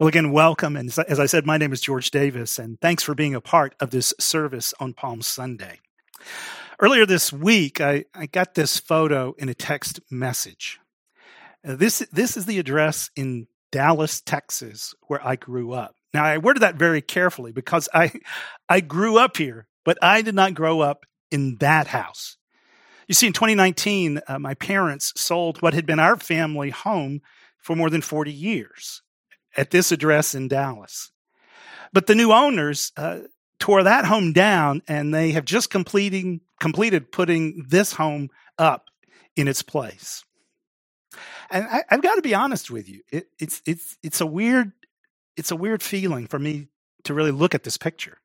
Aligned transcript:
Well, 0.00 0.08
again, 0.08 0.32
welcome. 0.32 0.78
And 0.78 0.88
as 1.08 1.20
I 1.20 1.26
said, 1.26 1.44
my 1.44 1.58
name 1.58 1.74
is 1.74 1.82
George 1.82 2.10
Davis, 2.10 2.58
and 2.58 2.80
thanks 2.80 3.02
for 3.02 3.14
being 3.14 3.34
a 3.34 3.40
part 3.42 3.74
of 3.80 3.90
this 3.90 4.14
service 4.18 4.72
on 4.80 4.94
Palm 4.94 5.20
Sunday. 5.20 5.80
Earlier 6.80 7.04
this 7.04 7.34
week, 7.34 7.82
I, 7.82 8.06
I 8.14 8.24
got 8.24 8.54
this 8.54 8.78
photo 8.78 9.34
in 9.36 9.50
a 9.50 9.54
text 9.54 10.00
message. 10.10 10.80
Uh, 11.62 11.76
this, 11.76 11.98
this 12.12 12.38
is 12.38 12.46
the 12.46 12.58
address 12.58 13.10
in 13.14 13.46
Dallas, 13.70 14.22
Texas, 14.22 14.94
where 15.08 15.20
I 15.22 15.36
grew 15.36 15.72
up. 15.72 15.94
Now, 16.14 16.24
I 16.24 16.38
worded 16.38 16.62
that 16.62 16.76
very 16.76 17.02
carefully 17.02 17.52
because 17.52 17.86
I, 17.92 18.10
I 18.70 18.80
grew 18.80 19.18
up 19.18 19.36
here, 19.36 19.66
but 19.84 19.98
I 20.00 20.22
did 20.22 20.34
not 20.34 20.54
grow 20.54 20.80
up 20.80 21.04
in 21.30 21.58
that 21.58 21.88
house. 21.88 22.38
You 23.06 23.12
see, 23.14 23.26
in 23.26 23.34
2019, 23.34 24.22
uh, 24.26 24.38
my 24.38 24.54
parents 24.54 25.12
sold 25.14 25.60
what 25.60 25.74
had 25.74 25.84
been 25.84 26.00
our 26.00 26.16
family 26.16 26.70
home 26.70 27.20
for 27.58 27.76
more 27.76 27.90
than 27.90 28.00
40 28.00 28.32
years 28.32 29.02
at 29.60 29.70
this 29.70 29.92
address 29.92 30.34
in 30.34 30.48
Dallas. 30.48 31.12
But 31.92 32.06
the 32.06 32.14
new 32.14 32.32
owners 32.32 32.92
uh, 32.96 33.18
tore 33.58 33.82
that 33.82 34.06
home 34.06 34.32
down 34.32 34.80
and 34.88 35.12
they 35.12 35.32
have 35.32 35.44
just 35.44 35.68
completing, 35.68 36.40
completed 36.58 37.12
putting 37.12 37.66
this 37.68 37.92
home 37.92 38.30
up 38.58 38.86
in 39.36 39.48
its 39.48 39.60
place. 39.60 40.24
And 41.50 41.66
I, 41.66 41.82
have 41.90 42.00
got 42.00 42.14
to 42.14 42.22
be 42.22 42.34
honest 42.34 42.70
with 42.70 42.88
you, 42.88 43.02
it, 43.12 43.26
it's, 43.38 43.60
it's, 43.66 43.98
it's, 44.02 44.22
a 44.22 44.26
weird, 44.26 44.72
it's 45.36 45.50
a 45.50 45.56
weird 45.56 45.82
feeling 45.82 46.26
for 46.26 46.38
me 46.38 46.68
to 47.04 47.12
really 47.12 47.32
look 47.32 47.54
at 47.54 47.62
this 47.62 47.76
picture. 47.76 48.16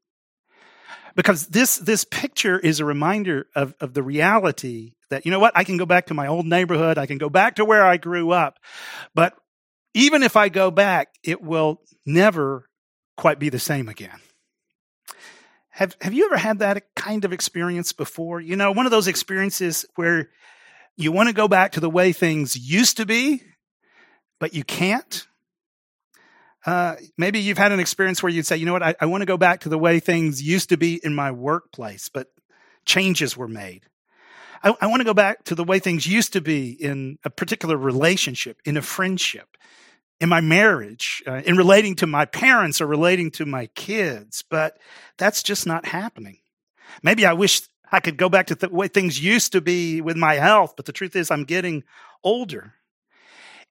Because 1.16 1.48
this, 1.48 1.78
this 1.78 2.06
picture 2.06 2.58
is 2.58 2.80
a 2.80 2.86
reminder 2.86 3.48
of, 3.56 3.74
of 3.82 3.94
the 3.94 4.04
reality 4.04 4.94
that, 5.10 5.26
you 5.26 5.32
know 5.32 5.40
what, 5.40 5.54
I 5.56 5.66
can 5.66 5.76
go 5.76 5.86
back 5.86 6.06
to 6.08 6.14
my 6.14 6.28
old 6.28 6.46
neighborhood, 6.46 6.98
I 6.98 7.08
can 7.08 7.18
go 7.18 7.30
back 7.30 7.56
to 7.56 7.66
where 7.66 7.86
I 7.86 7.98
grew 7.98 8.32
up, 8.32 8.60
but 9.14 9.34
even 9.96 10.24
if 10.24 10.36
I 10.36 10.50
go 10.50 10.70
back, 10.70 11.08
it 11.24 11.42
will 11.42 11.82
never 12.06 12.70
quite 13.16 13.40
be 13.40 13.50
the 13.50 13.60
same 13.60 13.88
again. 13.88 14.20
Have, 15.70 15.96
have 16.02 16.14
you 16.14 16.26
ever 16.26 16.38
had 16.38 16.60
that 16.60 16.84
kind 16.96 17.26
of 17.26 17.34
experience 17.34 17.94
before? 17.94 18.42
You 18.42 18.58
know, 18.58 18.72
one 18.74 18.86
of 18.86 18.92
those 18.92 19.08
experiences 19.08 19.86
where 19.96 20.30
you 20.98 21.12
want 21.12 21.30
to 21.30 21.34
go 21.34 21.48
back 21.48 21.72
to 21.74 21.80
the 21.80 21.90
way 21.90 22.12
things 22.12 22.58
used 22.58 22.98
to 22.98 23.06
be, 23.06 23.42
but 24.40 24.54
you 24.54 24.66
can't? 24.66 25.28
Uh, 26.66 26.96
maybe 27.18 27.40
you've 27.40 27.58
had 27.58 27.72
an 27.72 27.80
experience 27.80 28.22
where 28.22 28.32
you'd 28.32 28.46
say, 28.46 28.58
you 28.58 28.66
know 28.66 28.74
what, 28.74 28.84
I, 28.84 28.96
I 29.00 29.06
want 29.06 29.22
to 29.22 29.26
go 29.26 29.38
back 29.38 29.62
to 29.62 29.70
the 29.70 29.78
way 29.78 30.00
things 30.00 30.42
used 30.42 30.70
to 30.70 30.78
be 30.78 31.00
in 31.04 31.16
my 31.16 31.32
workplace, 31.32 32.10
but 32.10 32.28
changes 32.86 33.38
were 33.38 33.48
made. 33.48 33.84
I, 34.62 34.74
I 34.82 34.88
want 34.88 35.02
to 35.02 35.06
go 35.06 35.14
back 35.14 35.46
to 35.46 35.56
the 35.56 35.64
way 35.64 35.80
things 35.80 36.06
used 36.06 36.34
to 36.34 36.42
be 36.42 36.72
in 36.72 37.18
a 37.24 37.30
particular 37.30 37.78
relationship, 37.78 38.60
in 38.66 38.76
a 38.78 38.82
friendship, 38.82 39.56
in 40.20 40.30
my 40.30 40.42
marriage, 40.42 41.22
uh, 41.28 41.42
in 41.46 41.58
relating 41.58 41.96
to 41.96 42.08
my 42.08 42.26
parents 42.26 42.80
or 42.80 42.88
relating 42.88 43.32
to 43.32 43.46
my 43.46 43.68
kids, 43.76 44.44
but 44.50 44.78
that's 45.18 45.44
just 45.44 45.68
not 45.68 45.86
happening. 45.86 46.38
Maybe 47.04 47.26
I 47.26 47.34
wish 47.34 47.62
I 47.92 48.00
could 48.00 48.18
go 48.18 48.30
back 48.30 48.48
to 48.48 48.56
the 48.56 48.70
way 48.70 48.88
things 48.88 49.22
used 49.22 49.52
to 49.52 49.62
be 49.62 50.02
with 50.02 50.18
my 50.18 50.36
health, 50.36 50.74
but 50.76 50.86
the 50.86 50.94
truth 50.94 51.16
is 51.16 51.30
I'm 51.30 51.44
getting 51.44 51.84
older. 52.24 52.74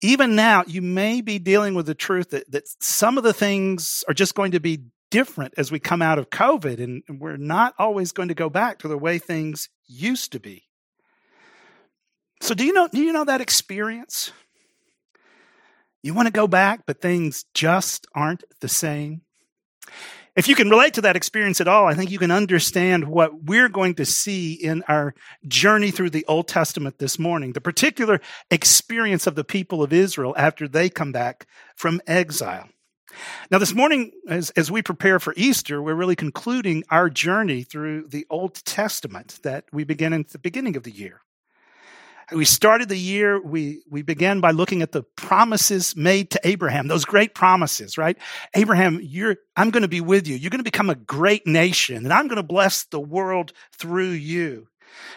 Even 0.03 0.37
now, 0.37 0.65
you 0.67 0.83
may 0.83 1.21
be 1.21 1.39
dealing 1.39 1.75
with 1.75 1.87
the 1.87 1.95
truth 1.95 2.31
that, 2.31 2.51
that 2.51 2.65
some 2.81 3.17
of 3.17 3.25
the 3.25 3.33
things 3.33 4.05
are 4.09 4.15
just 4.15 4.35
going 4.35 4.53
to 4.53 4.61
be 4.61 4.85
different 5.11 5.55
as 5.57 5.71
we 5.71 5.79
come 5.79 6.03
out 6.03 6.19
of 6.19 6.31
COVID, 6.31 6.83
and 6.83 7.03
we're 7.21 7.37
not 7.37 7.75
always 7.79 8.13
going 8.13 8.29
to 8.29 8.35
go 8.35 8.51
back 8.51 8.81
to 8.81 8.89
the 8.89 8.99
way 8.99 9.19
things 9.19 9.69
used 9.87 10.33
to 10.33 10.41
be. 10.41 10.65
So, 12.41 12.55
do 12.55 12.65
you 12.65 12.73
know, 12.73 12.89
do 12.89 13.01
you 13.01 13.13
know 13.13 13.25
that 13.25 13.41
experience? 13.41 14.33
You 16.05 16.13
want 16.13 16.27
to 16.27 16.33
go 16.33 16.47
back, 16.47 16.83
but 16.85 17.01
things 17.01 17.47
just 17.55 18.07
aren't 18.15 18.45
the 18.61 18.69
same. 18.69 19.23
If 20.37 20.49
you 20.49 20.55
can 20.55 20.69
relate 20.69 20.93
to 20.95 21.01
that 21.01 21.17
experience 21.17 21.63
at 21.63 21.67
all, 21.67 21.87
I 21.87 21.95
think 21.95 22.11
you 22.11 22.19
can 22.19 22.31
understand 22.31 23.09
what 23.09 23.45
we're 23.45 23.71
going 23.71 23.95
to 23.95 24.05
see 24.05 24.53
in 24.53 24.83
our 24.87 25.15
journey 25.49 25.91
through 25.91 26.11
the 26.11 26.27
Old 26.29 26.47
Testament 26.47 26.99
this 26.99 27.19
morning, 27.19 27.55
the 27.55 27.63
particular 27.63 28.21
experience 28.51 29.27
of 29.27 29.35
the 29.35 29.45
people 29.45 29.83
of 29.83 29.95
Israel 29.95 30.35
after 30.37 30.69
they 30.69 30.91
come 30.91 31.11
back 31.11 31.47
from 31.75 32.03
exile. 32.07 32.69
Now, 33.51 33.57
this 33.57 33.75
morning, 33.75 34.11
as, 34.29 34.51
as 34.51 34.71
we 34.71 34.83
prepare 34.83 35.19
for 35.19 35.33
Easter, 35.39 35.81
we're 35.81 35.95
really 35.95 36.17
concluding 36.17 36.85
our 36.91 37.09
journey 37.09 37.63
through 37.63 38.09
the 38.09 38.27
Old 38.29 38.57
Testament 38.67 39.39
that 39.43 39.65
we 39.73 39.85
begin 39.85 40.13
at 40.13 40.29
the 40.29 40.39
beginning 40.39 40.77
of 40.77 40.83
the 40.83 40.91
year. 40.91 41.23
We 42.33 42.45
started 42.45 42.89
the 42.89 42.99
year, 42.99 43.41
we, 43.41 43.83
we 43.91 44.03
began 44.03 44.41
by 44.41 44.53
looking 44.53 44.83
at 44.83 44.93
the 44.93 45.03
promises 45.03 45.95
made 45.97 46.31
to 46.31 46.41
Abraham, 46.45 46.89
those 46.89 47.05
great 47.05 47.35
promises, 47.35 47.99
right? 47.99 48.17
Abraham, 48.55 49.01
you're, 49.03 49.37
I'm 49.57 49.71
going 49.71 49.83
to 49.83 49.89
be 49.89 50.01
with 50.01 50.27
you. 50.27 50.37
You're 50.37 50.51
going 50.51 50.61
to 50.61 50.65
become 50.65 50.91
a 50.91 50.95
great 50.95 51.47
nation, 51.47 51.97
and 51.97 52.13
I'm 52.13 52.29
going 52.29 52.37
to 52.37 52.43
bless 52.43 52.85
the 52.85 53.01
world 53.01 53.53
through 53.77 54.11
you. 54.11 54.69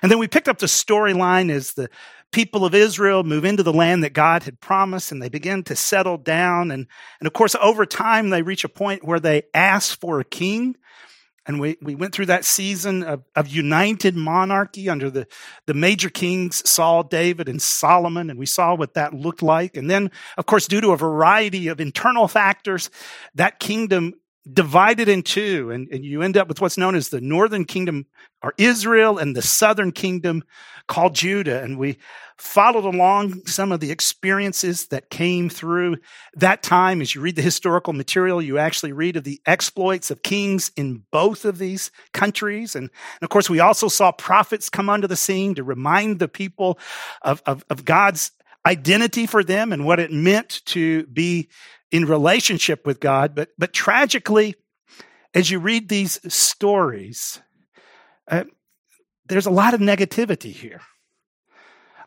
And 0.01 0.12
then 0.12 0.19
we 0.19 0.28
picked 0.28 0.47
up 0.47 0.57
the 0.57 0.66
storyline 0.66 1.50
as 1.50 1.73
the 1.73 1.90
people 2.31 2.66
of 2.66 2.75
Israel 2.75 3.24
move 3.24 3.45
into 3.45 3.63
the 3.63 3.74
land 3.74 4.03
that 4.03 4.13
God 4.13 4.44
had 4.44 4.59
promised 4.59 5.12
and 5.12 5.22
they 5.22 5.29
begin 5.29 5.63
to 5.63 5.75
settle 5.75 6.18
down. 6.18 6.72
And, 6.72 6.88
and 7.19 7.28
of 7.28 7.34
course, 7.34 7.56
over 7.62 7.85
time, 7.85 8.29
they 8.29 8.41
reach 8.41 8.63
a 8.63 8.69
point 8.69 9.06
where 9.06 9.19
they 9.19 9.44
ask 9.53 10.00
for 10.00 10.19
a 10.19 10.25
king. 10.25 10.75
And 11.47 11.62
we, 11.62 11.78
we 11.81 11.96
went 11.96 12.13
through 12.13 12.25
that 12.28 12.44
season 12.44 13.03
of, 13.03 13.24
of 13.35 13.47
united 13.47 14.16
monarchy 14.16 14.90
under 14.90 15.09
the, 15.09 15.28
the 15.66 15.74
major 15.74 16.09
kings, 16.09 16.68
Saul, 16.69 17.03
David, 17.03 17.47
and 17.47 17.62
Solomon. 17.62 18.30
And 18.30 18.38
we 18.38 18.46
saw 18.46 18.75
what 18.75 18.96
that 18.96 19.13
looked 19.13 19.41
like. 19.41 19.78
And 19.78 19.90
then, 19.90 20.12
of 20.38 20.46
course, 20.46 20.68
due 20.68 20.81
to 20.81 20.91
a 20.91 20.97
variety 20.97 21.69
of 21.69 21.80
internal 21.80 22.28
factors, 22.28 22.90
that 23.36 23.59
kingdom 23.59 24.16
divided 24.53 25.09
in 25.09 25.24
two. 25.24 25.72
And, 25.72 25.88
and 25.91 26.06
you 26.06 26.22
end 26.22 26.38
up 26.38 26.47
with 26.47 26.62
what's 26.62 26.78
known 26.78 26.96
as 26.96 27.09
the 27.09 27.22
northern 27.22 27.66
kingdom 27.66 28.06
or 28.41 28.53
Israel 28.58 29.18
and 29.18 29.35
the 29.35 29.41
southern 29.41 29.91
kingdom 29.91 30.44
called 30.88 31.16
Judah. 31.16 31.62
And 31.62 31.78
we 31.78 31.97
followed 32.38 32.86
along 32.86 33.46
some 33.46 33.72
of 33.72 33.80
the 33.80 33.91
experiences 33.91 34.88
that 34.88 35.09
came 35.09 35.50
through 35.50 35.97
that 36.36 36.63
time. 36.63 37.02
As 37.02 37.13
you 37.16 37.22
read 37.22 37.36
the 37.36 37.41
historical 37.41 37.94
material, 37.94 38.41
you 38.41 38.57
actually 38.57 38.94
read 38.94 39.18
of 39.18 39.24
the 39.24 39.41
exploits 39.46 40.12
of 40.12 40.24
kings 40.24 40.72
in 40.75 41.03
both 41.12 41.46
of 41.46 41.57
these 41.57 41.91
countries. 42.13 42.75
And, 42.75 42.84
and 42.84 43.24
of 43.24 43.30
course, 43.30 43.50
we 43.50 43.59
also 43.59 43.88
saw 43.88 44.12
prophets 44.12 44.69
come 44.69 44.90
onto 44.90 45.07
the 45.07 45.16
scene 45.16 45.56
to 45.56 45.63
remind 45.63 46.19
the 46.19 46.28
people 46.28 46.80
of, 47.24 47.41
of, 47.46 47.66
of 47.69 47.84
God's 47.84 48.31
identity 48.66 49.25
for 49.25 49.44
them 49.44 49.72
and 49.72 49.86
what 49.86 50.00
it 50.00 50.12
meant 50.12 50.62
to 50.66 51.07
be 51.07 51.47
in 51.92 52.06
relationship 52.06 52.86
with 52.86 53.00
God. 53.00 53.36
But, 53.36 53.50
but 53.58 53.74
tragically, 53.74 54.56
as 55.34 55.52
you 55.52 55.59
read 55.59 55.90
these 55.90 56.20
stories, 56.34 57.42
uh, 58.28 58.46
there's 59.28 59.46
a 59.46 59.52
lot 59.52 59.74
of 59.74 59.80
negativity 59.80 60.52
here. 60.52 60.81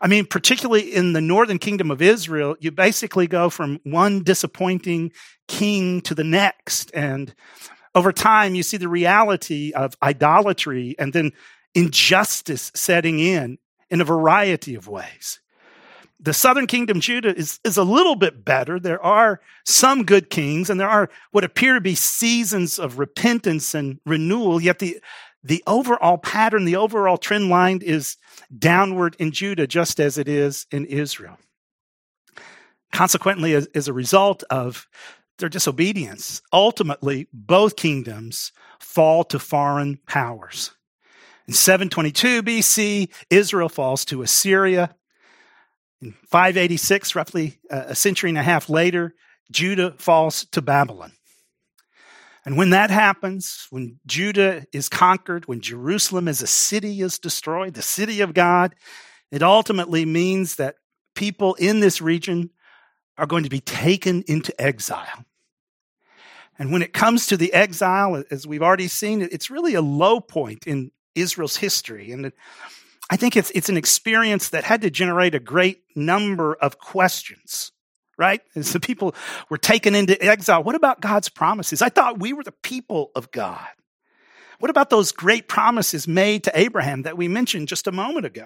I 0.01 0.07
mean, 0.07 0.25
particularly 0.25 0.93
in 0.93 1.13
the 1.13 1.21
northern 1.21 1.59
kingdom 1.59 1.91
of 1.91 2.01
Israel, 2.01 2.55
you 2.59 2.71
basically 2.71 3.27
go 3.27 3.51
from 3.51 3.79
one 3.83 4.23
disappointing 4.23 5.11
king 5.47 6.01
to 6.01 6.15
the 6.15 6.23
next. 6.23 6.89
And 6.95 7.35
over 7.93 8.11
time, 8.11 8.55
you 8.55 8.63
see 8.63 8.77
the 8.77 8.87
reality 8.87 9.71
of 9.73 9.95
idolatry 10.01 10.95
and 10.97 11.13
then 11.13 11.33
injustice 11.75 12.71
setting 12.73 13.19
in 13.19 13.59
in 13.91 14.01
a 14.01 14.05
variety 14.05 14.73
of 14.73 14.87
ways. 14.87 15.39
The 16.23 16.33
southern 16.33 16.67
kingdom, 16.67 16.99
Judah, 16.99 17.35
is, 17.35 17.59
is 17.63 17.77
a 17.77 17.83
little 17.83 18.15
bit 18.15 18.45
better. 18.45 18.79
There 18.79 19.03
are 19.03 19.41
some 19.65 20.03
good 20.03 20.29
kings, 20.29 20.69
and 20.69 20.79
there 20.79 20.89
are 20.89 21.09
what 21.31 21.43
appear 21.43 21.73
to 21.73 21.81
be 21.81 21.95
seasons 21.95 22.77
of 22.77 22.99
repentance 22.99 23.73
and 23.73 23.99
renewal, 24.05 24.61
yet 24.61 24.79
the 24.79 25.01
the 25.43 25.63
overall 25.65 26.19
pattern, 26.19 26.65
the 26.65 26.75
overall 26.75 27.17
trend 27.17 27.49
line 27.49 27.79
is 27.81 28.17
downward 28.55 29.15
in 29.17 29.31
Judah, 29.31 29.65
just 29.65 29.99
as 29.99 30.19
it 30.19 30.27
is 30.27 30.67
in 30.71 30.85
Israel. 30.85 31.39
Consequently, 32.91 33.55
as, 33.55 33.67
as, 33.73 33.87
a 33.87 33.93
result 33.93 34.43
of 34.51 34.87
their 35.39 35.49
disobedience, 35.49 36.43
ultimately 36.53 37.27
both 37.33 37.75
kingdoms 37.75 38.51
fall 38.79 39.23
to 39.23 39.39
foreign 39.39 39.97
powers. 40.05 40.75
In 41.47 41.53
722 41.53 42.43
BC, 42.43 43.09
Israel 43.29 43.69
falls 43.69 44.05
to 44.05 44.21
Assyria. 44.21 44.95
In 46.01 46.13
586, 46.27 47.15
roughly 47.15 47.59
uh, 47.69 47.83
a 47.87 47.95
century 47.95 48.29
and 48.29 48.37
a 48.37 48.43
half 48.43 48.69
later, 48.69 49.13
Judah 49.51 49.93
falls 49.97 50.45
to 50.51 50.61
Babylon. 50.61 51.11
And 52.43 52.57
when 52.57 52.71
that 52.71 52.89
happens, 52.89 53.67
when 53.69 53.99
Judah 54.07 54.65
is 54.73 54.89
conquered, 54.89 55.47
when 55.47 55.61
Jerusalem 55.61 56.27
as 56.27 56.41
a 56.41 56.47
city 56.47 57.01
is 57.01 57.19
destroyed, 57.19 57.75
the 57.75 57.83
city 57.83 58.21
of 58.21 58.33
God, 58.33 58.73
it 59.31 59.43
ultimately 59.43 60.05
means 60.05 60.55
that 60.55 60.75
people 61.13 61.53
in 61.55 61.81
this 61.81 62.01
region 62.01 62.49
are 63.17 63.27
going 63.27 63.43
to 63.43 63.49
be 63.49 63.59
taken 63.59 64.23
into 64.27 64.59
exile. 64.59 65.25
And 66.57 66.71
when 66.71 66.81
it 66.81 66.93
comes 66.93 67.27
to 67.27 67.37
the 67.37 67.53
exile, 67.53 68.23
as 68.31 68.47
we've 68.47 68.63
already 68.63 68.87
seen, 68.87 69.21
it's 69.21 69.51
really 69.51 69.75
a 69.75 69.81
low 69.81 70.19
point 70.19 70.65
in 70.65 70.91
Israel's 71.13 71.57
history. 71.57 72.11
And 72.11 72.31
I 73.11 73.17
think 73.17 73.35
it's, 73.35 73.51
it's 73.51 73.69
an 73.69 73.77
experience 73.77 74.49
that 74.49 74.63
had 74.63 74.81
to 74.81 74.89
generate 74.89 75.35
a 75.35 75.39
great 75.39 75.83
number 75.95 76.55
of 76.55 76.79
questions 76.79 77.71
right? 78.21 78.41
As 78.55 78.71
the 78.71 78.79
people 78.79 79.15
were 79.49 79.57
taken 79.57 79.95
into 79.95 80.21
exile, 80.23 80.61
what 80.63 80.75
about 80.75 81.01
God's 81.01 81.27
promises? 81.27 81.81
I 81.81 81.89
thought 81.89 82.19
we 82.19 82.33
were 82.33 82.43
the 82.43 82.51
people 82.51 83.09
of 83.15 83.31
God. 83.31 83.67
What 84.59 84.69
about 84.69 84.91
those 84.91 85.11
great 85.11 85.47
promises 85.47 86.07
made 86.07 86.43
to 86.43 86.51
Abraham 86.53 87.01
that 87.01 87.17
we 87.17 87.27
mentioned 87.27 87.67
just 87.67 87.87
a 87.87 87.91
moment 87.91 88.27
ago? 88.27 88.45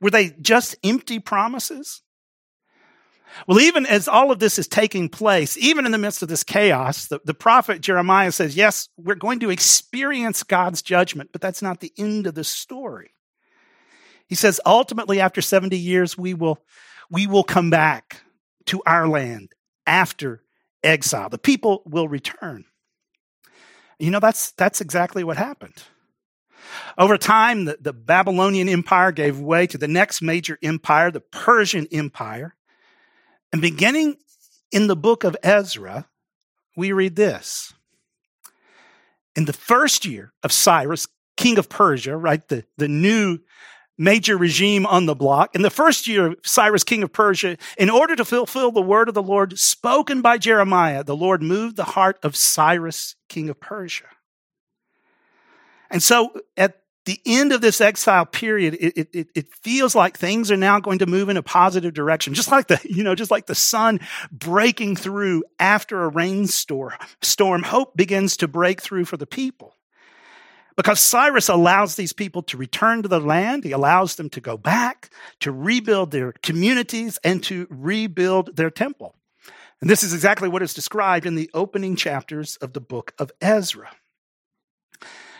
Were 0.00 0.10
they 0.10 0.30
just 0.30 0.76
empty 0.82 1.18
promises? 1.18 2.00
Well, 3.46 3.60
even 3.60 3.84
as 3.84 4.08
all 4.08 4.30
of 4.30 4.38
this 4.38 4.58
is 4.58 4.68
taking 4.68 5.10
place, 5.10 5.58
even 5.58 5.84
in 5.84 5.92
the 5.92 5.98
midst 5.98 6.22
of 6.22 6.28
this 6.28 6.44
chaos, 6.44 7.08
the, 7.08 7.20
the 7.26 7.34
prophet 7.34 7.82
Jeremiah 7.82 8.32
says, 8.32 8.56
Yes, 8.56 8.88
we're 8.96 9.16
going 9.16 9.40
to 9.40 9.50
experience 9.50 10.42
God's 10.44 10.80
judgment, 10.80 11.30
but 11.30 11.42
that's 11.42 11.60
not 11.60 11.80
the 11.80 11.92
end 11.98 12.26
of 12.26 12.34
the 12.34 12.44
story. 12.44 13.13
He 14.28 14.34
says, 14.34 14.60
ultimately, 14.64 15.20
after 15.20 15.40
70 15.40 15.76
years, 15.76 16.16
we 16.16 16.34
will, 16.34 16.58
we 17.10 17.26
will 17.26 17.44
come 17.44 17.70
back 17.70 18.22
to 18.66 18.82
our 18.86 19.06
land 19.06 19.52
after 19.86 20.42
exile. 20.82 21.28
The 21.28 21.38
people 21.38 21.82
will 21.86 22.08
return. 22.08 22.64
You 23.98 24.10
know, 24.10 24.20
that's, 24.20 24.52
that's 24.52 24.80
exactly 24.80 25.24
what 25.24 25.36
happened. 25.36 25.82
Over 26.96 27.18
time, 27.18 27.66
the, 27.66 27.78
the 27.80 27.92
Babylonian 27.92 28.68
Empire 28.68 29.12
gave 29.12 29.38
way 29.38 29.66
to 29.66 29.78
the 29.78 29.88
next 29.88 30.22
major 30.22 30.58
empire, 30.62 31.10
the 31.10 31.20
Persian 31.20 31.86
Empire. 31.92 32.54
And 33.52 33.60
beginning 33.60 34.16
in 34.72 34.86
the 34.86 34.96
book 34.96 35.24
of 35.24 35.36
Ezra, 35.42 36.08
we 36.76 36.92
read 36.92 37.16
this. 37.16 37.72
In 39.36 39.44
the 39.44 39.52
first 39.52 40.04
year 40.04 40.32
of 40.42 40.52
Cyrus, 40.52 41.06
king 41.36 41.58
of 41.58 41.68
Persia, 41.68 42.16
right, 42.16 42.46
the, 42.48 42.64
the 42.78 42.88
new 42.88 43.38
major 43.96 44.36
regime 44.36 44.86
on 44.86 45.06
the 45.06 45.14
block. 45.14 45.54
In 45.54 45.62
the 45.62 45.70
first 45.70 46.06
year 46.06 46.26
of 46.28 46.36
Cyrus, 46.42 46.84
king 46.84 47.02
of 47.02 47.12
Persia, 47.12 47.56
in 47.78 47.90
order 47.90 48.16
to 48.16 48.24
fulfill 48.24 48.72
the 48.72 48.82
word 48.82 49.08
of 49.08 49.14
the 49.14 49.22
Lord 49.22 49.58
spoken 49.58 50.22
by 50.22 50.38
Jeremiah, 50.38 51.04
the 51.04 51.16
Lord 51.16 51.42
moved 51.42 51.76
the 51.76 51.84
heart 51.84 52.18
of 52.22 52.36
Cyrus, 52.36 53.14
king 53.28 53.48
of 53.48 53.60
Persia. 53.60 54.06
And 55.90 56.02
so 56.02 56.32
at 56.56 56.80
the 57.04 57.20
end 57.26 57.52
of 57.52 57.60
this 57.60 57.80
exile 57.80 58.24
period, 58.24 58.74
it, 58.80 59.08
it, 59.12 59.28
it 59.34 59.54
feels 59.62 59.94
like 59.94 60.16
things 60.16 60.50
are 60.50 60.56
now 60.56 60.80
going 60.80 60.98
to 60.98 61.06
move 61.06 61.28
in 61.28 61.36
a 61.36 61.42
positive 61.42 61.92
direction. 61.92 62.34
Just 62.34 62.50
like 62.50 62.68
the, 62.68 62.80
you 62.84 63.04
know, 63.04 63.14
just 63.14 63.30
like 63.30 63.46
the 63.46 63.54
sun 63.54 64.00
breaking 64.32 64.96
through 64.96 65.44
after 65.58 66.02
a 66.02 66.08
rainstorm, 66.08 66.94
storm, 67.20 67.62
hope 67.62 67.94
begins 67.96 68.38
to 68.38 68.48
break 68.48 68.80
through 68.80 69.04
for 69.04 69.18
the 69.18 69.26
people. 69.26 69.76
Because 70.76 70.98
Cyrus 70.98 71.48
allows 71.48 71.94
these 71.94 72.12
people 72.12 72.42
to 72.44 72.56
return 72.56 73.02
to 73.02 73.08
the 73.08 73.20
land. 73.20 73.62
He 73.62 73.72
allows 73.72 74.16
them 74.16 74.28
to 74.30 74.40
go 74.40 74.56
back, 74.56 75.10
to 75.40 75.52
rebuild 75.52 76.10
their 76.10 76.32
communities, 76.42 77.18
and 77.22 77.42
to 77.44 77.66
rebuild 77.70 78.56
their 78.56 78.70
temple. 78.70 79.14
And 79.80 79.88
this 79.88 80.02
is 80.02 80.12
exactly 80.12 80.48
what 80.48 80.62
is 80.62 80.74
described 80.74 81.26
in 81.26 81.34
the 81.34 81.50
opening 81.54 81.94
chapters 81.94 82.56
of 82.56 82.72
the 82.72 82.80
book 82.80 83.12
of 83.18 83.30
Ezra. 83.40 83.90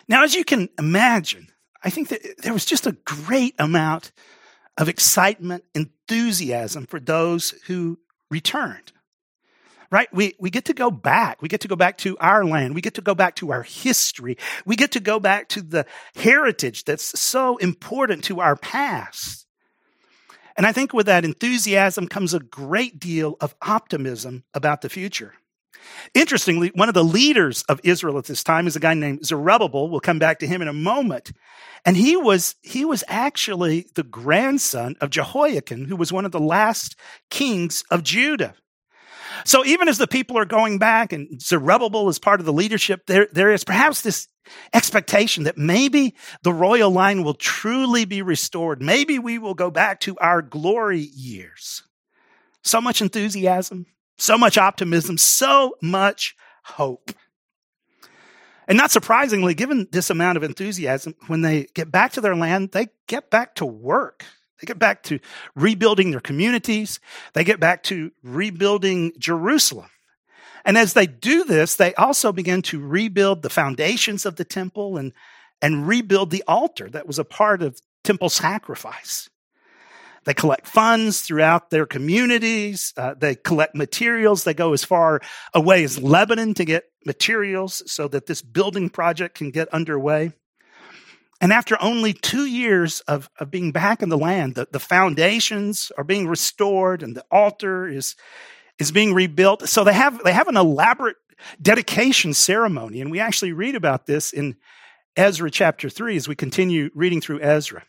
Now, 0.07 0.23
as 0.23 0.35
you 0.35 0.45
can 0.45 0.69
imagine, 0.79 1.49
I 1.83 1.91
think 1.91 2.09
that 2.09 2.21
there 2.39 2.53
was 2.53 2.65
just 2.65 2.87
a 2.87 2.97
great 3.05 3.55
amount 3.59 4.13
of 4.77 4.89
excitement, 4.89 5.65
enthusiasm 5.75 6.87
for 6.87 7.01
those 7.01 7.51
who 7.67 7.99
returned. 8.31 8.93
Right? 9.95 10.13
We, 10.13 10.35
we 10.41 10.51
get 10.51 10.65
to 10.65 10.75
go 10.75 10.91
back. 10.91 11.41
We 11.41 11.47
get 11.47 11.61
to 11.61 11.69
go 11.69 11.77
back 11.77 11.99
to 11.99 12.19
our 12.19 12.45
land. 12.45 12.75
We 12.75 12.81
get 12.81 12.95
to 12.95 13.01
go 13.01 13.15
back 13.15 13.37
to 13.37 13.53
our 13.53 13.63
history. 13.63 14.37
We 14.67 14.75
get 14.75 14.91
to 14.93 15.01
go 15.01 15.21
back 15.21 15.49
to 15.51 15.63
the 15.63 15.87
heritage 16.17 16.83
that's 16.83 17.17
so 17.21 17.59
important 17.59 18.25
to 18.25 18.41
our 18.41 18.57
past. 18.57 19.47
And 20.57 20.67
I 20.67 20.73
think 20.73 20.93
with 20.93 21.07
that 21.07 21.25
enthusiasm 21.25 22.09
comes 22.09 22.35
a 22.35 22.41
great 22.41 22.99
deal 22.99 23.37
of 23.41 23.55
optimism 23.63 24.43
about 24.53 24.81
the 24.81 24.89
future. 24.89 25.35
Interestingly, 26.13 26.73
one 26.75 26.89
of 26.89 26.95
the 26.95 27.05
leaders 27.05 27.63
of 27.69 27.81
Israel 27.85 28.19
at 28.19 28.25
this 28.25 28.43
time 28.43 28.67
is 28.67 28.75
a 28.75 28.81
guy 28.81 28.95
named 28.95 29.25
Zerubbabel. 29.25 29.89
We'll 29.91 30.01
come 30.01 30.19
back 30.19 30.41
to 30.41 30.47
him 30.49 30.61
in 30.61 30.67
a 30.67 30.73
moment. 30.73 31.31
And 31.85 31.97
he 31.97 32.17
was, 32.17 32.57
he 32.63 32.85
was 32.85 33.05
actually 33.07 33.87
the 33.95 34.03
grandson 34.03 34.97
of 35.01 35.11
Jehoiakim, 35.11 35.87
who 35.87 35.95
was 35.95 36.13
one 36.13 36.25
of 36.25 36.33
the 36.33 36.41
last 36.41 36.97
kings 37.31 37.85
of 37.93 38.03
Judah. 38.03 38.57
So 39.45 39.65
even 39.65 39.89
as 39.89 39.99
the 39.99 40.07
people 40.07 40.39
are 40.39 40.47
going 40.47 40.79
back 40.79 41.13
and 41.13 41.41
Zerubbabel 41.41 42.09
is 42.09 42.19
part 42.19 42.41
of 42.41 42.47
the 42.47 42.53
leadership, 42.53 43.07
there, 43.07 43.29
there 43.33 43.53
is 43.53 43.65
perhaps 43.65 44.01
this 44.01 44.29
expectation 44.73 45.45
that 45.45 45.59
maybe 45.59 46.15
the 46.43 46.53
royal 46.53 46.91
line 46.91 47.25
will 47.25 47.35
truly 47.35 48.05
be 48.05 48.23
restored. 48.23 48.83
Maybe 48.83 49.19
we 49.19 49.39
will 49.39 49.55
go 49.55 49.71
back 49.71 50.01
to 50.01 50.17
our 50.19 50.43
glory 50.43 51.01
years. 51.01 51.83
So 52.63 52.81
much 52.81 53.03
enthusiasm, 53.03 53.87
so 54.17 54.39
much 54.39 54.57
optimism, 54.57 55.19
so 55.19 55.77
much 55.83 56.35
hope. 56.65 57.13
And 58.67 58.79
not 58.79 58.91
surprisingly, 58.91 59.53
given 59.53 59.89
this 59.93 60.09
amount 60.09 60.39
of 60.39 60.43
enthusiasm, 60.43 61.15
when 61.27 61.43
they 61.43 61.67
get 61.75 61.91
back 61.91 62.13
to 62.13 62.23
their 62.23 62.35
land, 62.35 62.73
they 62.73 62.89
get 63.07 63.31
back 63.31 63.57
to 63.57 63.67
work. 63.67 64.25
They 64.65 64.73
get 64.73 64.79
back 64.79 65.03
to 65.05 65.21
rebuilding 65.55 66.11
their 66.11 66.21
communities. 66.21 66.99
They 67.35 67.45
get 67.45 67.61
back 67.61 67.83
to 67.83 68.13
rebuilding 68.23 69.13
Jerusalem. 69.19 69.91
And 70.65 70.79
as 70.79 70.95
they 70.95 71.07
do 71.07 71.45
this, 71.45 71.77
they 71.77 71.93
also 71.97 72.33
begin 72.33 72.63
to 72.63 72.81
rebuild 72.81 73.43
the 73.43 73.51
foundations 73.51 74.25
of 74.25 74.37
the 74.37 74.45
temple 74.47 74.97
and, 74.97 75.13
and 75.61 75.87
rebuild 75.87 76.31
the 76.31 76.43
altar 76.49 76.89
that 76.89 77.07
was 77.07 77.19
a 77.19 77.27
part 77.27 77.63
of 77.63 77.79
temple 78.05 78.31
sacrifice. 78.31 79.29
They 80.25 80.33
collect 80.33 80.67
funds 80.67 81.21
throughout 81.21 81.69
their 81.69 81.85
communities. 81.85 82.95
Uh, 82.97 83.13
they 83.13 83.35
collect 83.35 83.75
materials. 83.75 84.45
They 84.45 84.55
go 84.55 84.73
as 84.73 84.83
far 84.83 85.21
away 85.53 85.85
as 85.85 86.03
Lebanon 86.03 86.55
to 86.55 86.65
get 86.65 86.85
materials 87.05 87.83
so 87.85 88.09
that 88.09 88.25
this 88.25 88.41
building 88.41 88.89
project 88.89 89.35
can 89.35 89.51
get 89.51 89.69
underway. 89.69 90.33
And 91.41 91.53
after 91.53 91.77
only 91.81 92.13
two 92.13 92.47
years 92.47 93.01
of, 93.01 93.29
of 93.39 93.51
being 93.51 93.73
back 93.73 94.03
in 94.03 94.09
the 94.09 94.19
land, 94.19 94.55
the, 94.55 94.69
the 94.71 94.79
foundations 94.79 95.91
are 95.99 96.05
being 96.05 96.29
restored 96.29 97.03
and 97.03 97.17
the 97.17 97.25
altar 97.31 97.87
is, 97.87 98.15
is 98.79 98.93
being 98.93 99.15
rebuilt. 99.15 99.69
So 99.69 99.85
they 99.85 99.93
have, 99.93 100.23
they 100.25 100.33
have 100.33 100.49
an 100.49 100.57
elaborate 100.57 101.17
dedication 101.61 102.35
ceremony. 102.35 103.01
And 103.01 103.11
we 103.11 103.21
actually 103.21 103.53
read 103.53 103.75
about 103.75 104.07
this 104.07 104.33
in 104.33 104.57
Ezra 105.17 105.51
chapter 105.51 105.89
3 105.89 106.17
as 106.17 106.29
we 106.29 106.35
continue 106.35 106.91
reading 106.95 107.21
through 107.21 107.41
Ezra. 107.41 107.85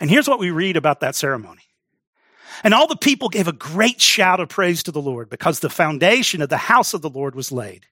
And 0.00 0.10
here's 0.10 0.28
what 0.28 0.38
we 0.38 0.50
read 0.50 0.76
about 0.76 1.00
that 1.00 1.14
ceremony. 1.14 1.62
And 2.64 2.74
all 2.74 2.86
the 2.86 2.96
people 2.96 3.28
gave 3.28 3.48
a 3.48 3.52
great 3.52 4.00
shout 4.00 4.40
of 4.40 4.48
praise 4.48 4.82
to 4.84 4.92
the 4.92 5.00
Lord 5.00 5.30
because 5.30 5.60
the 5.60 5.70
foundation 5.70 6.42
of 6.42 6.48
the 6.48 6.56
house 6.56 6.94
of 6.94 7.02
the 7.02 7.10
Lord 7.10 7.34
was 7.34 7.52
laid. 7.52 7.86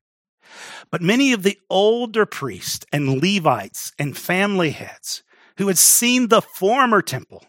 But 0.91 1.03
many 1.03 1.33
of 1.33 1.43
the 1.43 1.59
older 1.71 2.27
priests 2.27 2.87
and 2.93 3.21
Levites 3.23 3.93
and 3.99 4.17
family 4.17 4.71
heads 4.71 5.23
who 5.59 5.69
had 5.69 5.79
seen 5.79 6.29
the 6.29 6.43
former 6.43 7.03
temple 7.03 7.45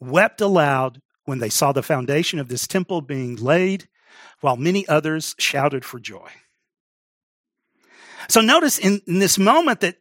wept 0.00 0.40
aloud 0.40 1.00
when 1.24 1.38
they 1.38 1.48
saw 1.48 1.72
the 1.72 1.82
foundation 1.82 2.38
of 2.38 2.48
this 2.48 2.66
temple 2.66 3.00
being 3.00 3.36
laid, 3.36 3.88
while 4.40 4.56
many 4.56 4.86
others 4.88 5.34
shouted 5.38 5.84
for 5.84 6.00
joy. 6.00 6.28
So 8.28 8.40
notice 8.40 8.78
in, 8.78 9.00
in 9.06 9.18
this 9.20 9.38
moment 9.38 9.80
that 9.80 9.96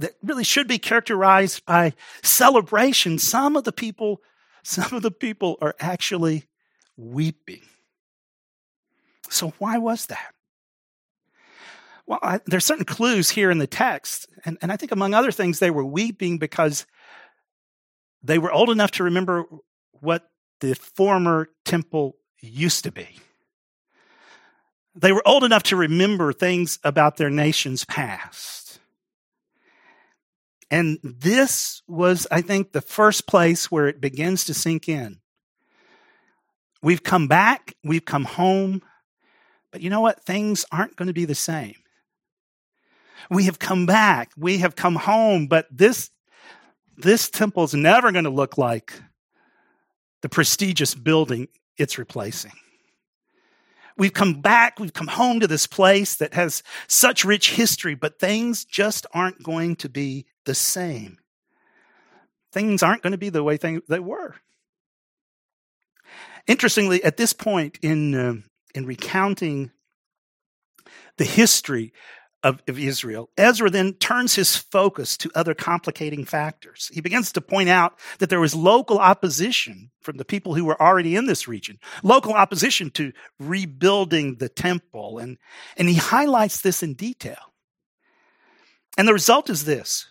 that 0.00 0.14
really 0.22 0.44
should 0.44 0.66
be 0.66 0.78
characterized 0.78 1.64
by 1.66 1.92
celebration, 2.22 3.18
some 3.18 3.54
of 3.54 3.64
the 3.64 3.72
people, 3.72 4.22
some 4.62 4.94
of 4.94 5.02
the 5.02 5.10
people 5.10 5.58
are 5.60 5.74
actually 5.78 6.44
weeping. 6.96 7.62
So 9.28 9.52
why 9.58 9.78
was 9.78 10.06
that? 10.06 10.34
Well, 12.10 12.18
I, 12.24 12.40
there's 12.44 12.64
certain 12.64 12.84
clues 12.84 13.30
here 13.30 13.52
in 13.52 13.58
the 13.58 13.68
text, 13.68 14.26
and, 14.44 14.58
and 14.60 14.72
I 14.72 14.76
think 14.76 14.90
among 14.90 15.14
other 15.14 15.30
things, 15.30 15.60
they 15.60 15.70
were 15.70 15.84
weeping 15.84 16.38
because 16.38 16.84
they 18.20 18.36
were 18.36 18.50
old 18.50 18.68
enough 18.68 18.90
to 18.92 19.04
remember 19.04 19.44
what 20.00 20.28
the 20.58 20.74
former 20.74 21.50
temple 21.64 22.16
used 22.40 22.82
to 22.82 22.90
be. 22.90 23.06
They 24.96 25.12
were 25.12 25.22
old 25.24 25.44
enough 25.44 25.62
to 25.64 25.76
remember 25.76 26.32
things 26.32 26.80
about 26.82 27.16
their 27.16 27.30
nation's 27.30 27.84
past. 27.84 28.80
And 30.68 30.98
this 31.04 31.80
was, 31.86 32.26
I 32.28 32.40
think, 32.40 32.72
the 32.72 32.80
first 32.80 33.28
place 33.28 33.70
where 33.70 33.86
it 33.86 34.00
begins 34.00 34.46
to 34.46 34.52
sink 34.52 34.88
in. 34.88 35.20
We've 36.82 37.04
come 37.04 37.28
back, 37.28 37.76
we've 37.84 38.04
come 38.04 38.24
home, 38.24 38.82
but 39.70 39.80
you 39.80 39.90
know 39.90 40.00
what? 40.00 40.24
Things 40.24 40.64
aren't 40.72 40.96
going 40.96 41.06
to 41.06 41.14
be 41.14 41.24
the 41.24 41.36
same. 41.36 41.76
We 43.28 43.44
have 43.44 43.58
come 43.58 43.86
back, 43.86 44.32
we 44.36 44.58
have 44.58 44.76
come 44.76 44.96
home, 44.96 45.46
but 45.46 45.66
this, 45.70 46.10
this 46.96 47.28
temple 47.28 47.64
is 47.64 47.74
never 47.74 48.12
going 48.12 48.24
to 48.24 48.30
look 48.30 48.56
like 48.56 48.94
the 50.22 50.28
prestigious 50.28 50.94
building 50.94 51.48
it's 51.76 51.98
replacing. 51.98 52.52
We've 53.96 54.12
come 54.12 54.40
back, 54.40 54.78
we've 54.78 54.92
come 54.92 55.08
home 55.08 55.40
to 55.40 55.46
this 55.46 55.66
place 55.66 56.16
that 56.16 56.34
has 56.34 56.62
such 56.86 57.24
rich 57.24 57.52
history, 57.52 57.94
but 57.94 58.18
things 58.18 58.64
just 58.64 59.06
aren't 59.12 59.42
going 59.42 59.76
to 59.76 59.88
be 59.88 60.26
the 60.46 60.54
same. 60.54 61.18
Things 62.52 62.82
aren't 62.82 63.02
going 63.02 63.12
to 63.12 63.18
be 63.18 63.28
the 63.28 63.44
way 63.44 63.56
they 63.56 63.98
were. 63.98 64.36
Interestingly, 66.46 67.04
at 67.04 67.16
this 67.16 67.32
point 67.32 67.78
in, 67.82 68.14
uh, 68.14 68.34
in 68.74 68.86
recounting 68.86 69.70
the 71.16 71.24
history 71.24 71.92
of, 72.42 72.62
of, 72.66 72.78
Israel, 72.78 73.28
Ezra 73.36 73.68
then 73.68 73.92
turns 73.94 74.34
his 74.34 74.56
focus 74.56 75.16
to 75.18 75.30
other 75.34 75.54
complicating 75.54 76.24
factors. 76.24 76.90
He 76.92 77.00
begins 77.00 77.32
to 77.32 77.40
point 77.40 77.68
out 77.68 77.98
that 78.18 78.30
there 78.30 78.40
was 78.40 78.54
local 78.54 78.98
opposition 78.98 79.90
from 80.00 80.16
the 80.16 80.24
people 80.24 80.54
who 80.54 80.64
were 80.64 80.80
already 80.80 81.16
in 81.16 81.26
this 81.26 81.46
region, 81.46 81.78
local 82.02 82.32
opposition 82.32 82.90
to 82.92 83.12
rebuilding 83.38 84.36
the 84.36 84.48
temple. 84.48 85.18
And, 85.18 85.36
and 85.76 85.88
he 85.88 85.96
highlights 85.96 86.62
this 86.62 86.82
in 86.82 86.94
detail. 86.94 87.52
And 88.96 89.06
the 89.06 89.12
result 89.12 89.50
is 89.50 89.64
this 89.64 90.06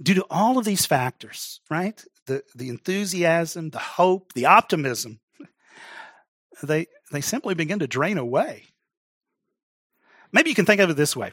due 0.00 0.14
to 0.14 0.26
all 0.30 0.58
of 0.58 0.64
these 0.64 0.86
factors, 0.86 1.60
right? 1.70 2.02
The, 2.26 2.42
the 2.54 2.68
enthusiasm, 2.68 3.70
the 3.70 3.78
hope, 3.78 4.32
the 4.32 4.46
optimism, 4.46 5.20
they, 6.62 6.86
they 7.12 7.20
simply 7.20 7.54
begin 7.54 7.80
to 7.80 7.86
drain 7.86 8.16
away. 8.16 8.64
Maybe 10.32 10.50
you 10.50 10.56
can 10.56 10.66
think 10.66 10.80
of 10.80 10.90
it 10.90 10.96
this 10.96 11.16
way. 11.16 11.30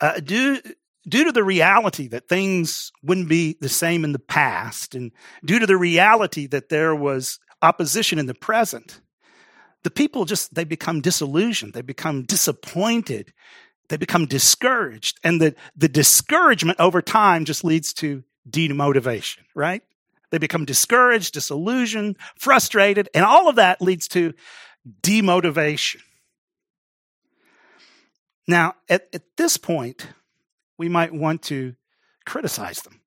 Uh, 0.00 0.20
due, 0.20 0.60
due 1.08 1.24
to 1.24 1.32
the 1.32 1.44
reality 1.44 2.08
that 2.08 2.28
things 2.28 2.92
wouldn't 3.02 3.28
be 3.28 3.56
the 3.60 3.68
same 3.68 4.04
in 4.04 4.12
the 4.12 4.18
past, 4.18 4.94
and 4.94 5.12
due 5.44 5.58
to 5.58 5.66
the 5.66 5.76
reality 5.76 6.46
that 6.46 6.68
there 6.68 6.94
was 6.94 7.38
opposition 7.62 8.18
in 8.18 8.26
the 8.26 8.34
present, 8.34 9.00
the 9.82 9.90
people 9.90 10.24
just, 10.24 10.54
they 10.54 10.64
become 10.64 11.00
disillusioned. 11.00 11.72
They 11.72 11.82
become 11.82 12.24
disappointed 12.24 13.32
they 13.88 13.96
become 13.96 14.26
discouraged. 14.26 15.18
And 15.22 15.40
the, 15.40 15.54
the 15.76 15.88
discouragement 15.88 16.80
over 16.80 17.02
time 17.02 17.44
just 17.44 17.64
leads 17.64 17.92
to 17.94 18.24
demotivation, 18.48 19.38
right? 19.54 19.82
They 20.30 20.38
become 20.38 20.64
discouraged, 20.64 21.34
disillusioned, 21.34 22.16
frustrated, 22.36 23.08
and 23.14 23.24
all 23.24 23.48
of 23.48 23.56
that 23.56 23.80
leads 23.80 24.08
to 24.08 24.34
demotivation. 25.02 26.00
Now, 28.46 28.74
at, 28.88 29.08
at 29.12 29.22
this 29.36 29.56
point, 29.56 30.06
we 30.78 30.88
might 30.88 31.12
want 31.12 31.42
to 31.44 31.74
criticize 32.24 32.80
them. 32.82 33.00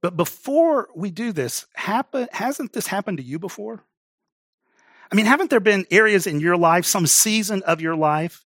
But 0.00 0.16
before 0.16 0.88
we 0.94 1.10
do 1.10 1.32
this, 1.32 1.66
happen, 1.74 2.28
hasn't 2.32 2.72
this 2.72 2.88
happened 2.88 3.18
to 3.18 3.24
you 3.24 3.38
before? 3.38 3.84
I 5.10 5.14
mean, 5.14 5.26
haven't 5.26 5.50
there 5.50 5.60
been 5.60 5.86
areas 5.90 6.26
in 6.26 6.40
your 6.40 6.56
life, 6.56 6.86
some 6.86 7.06
season 7.06 7.62
of 7.64 7.80
your 7.80 7.94
life, 7.94 8.44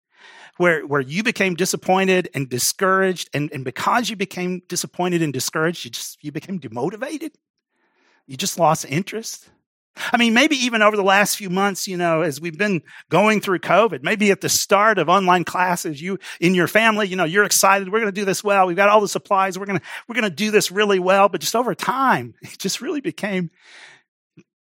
where, 0.58 0.86
where 0.86 1.02
you 1.02 1.24
became 1.24 1.56
disappointed 1.56 2.30
and 2.34 2.50
discouraged. 2.50 3.30
And, 3.34 3.52
and 3.52 3.64
because 3.64 4.10
you 4.10 4.16
became 4.16 4.62
disappointed 4.68 5.22
and 5.22 5.34
discouraged, 5.34 5.86
you 5.86 5.92
just, 5.92 6.24
you 6.24 6.32
became 6.32 6.60
demotivated. 6.60 7.32
You 8.28 8.38
just 8.38 8.60
lost 8.60 8.86
interest. 8.88 9.50
I 9.96 10.18
mean, 10.18 10.34
maybe 10.34 10.56
even 10.56 10.82
over 10.82 10.98
the 10.98 11.04
last 11.04 11.38
few 11.38 11.50
months, 11.50 11.88
you 11.88 11.98
know, 11.98 12.22
as 12.22 12.42
we've 12.42 12.58
been 12.58 12.82
going 13.10 13.42
through 13.42 13.60
COVID, 13.60 14.02
maybe 14.04 14.32
at 14.32 14.42
the 14.42 14.50
start 14.50 14.98
of 14.98 15.08
online 15.08 15.44
classes, 15.44 16.02
you 16.02 16.18
in 16.40 16.56
your 16.56 16.68
family, 16.68 17.08
you 17.08 17.16
know, 17.16 17.26
you're 17.26 17.44
excited. 17.44 17.92
We're 17.92 18.00
going 18.00 18.14
to 18.14 18.20
do 18.20 18.26
this 18.26 18.44
well. 18.44 18.66
We've 18.66 18.76
got 18.76 18.90
all 18.90 19.02
the 19.02 19.08
supplies. 19.08 19.60
We're 19.60 19.68
going 19.68 19.80
to, 19.80 19.86
we're 20.08 20.16
going 20.16 20.24
to 20.24 20.36
do 20.36 20.50
this 20.50 20.72
really 20.72 21.00
well. 21.00 21.30
But 21.30 21.42
just 21.42 21.56
over 21.56 21.76
time, 21.76 22.34
it 22.42 22.58
just 22.58 22.82
really 22.82 23.02
became 23.02 23.52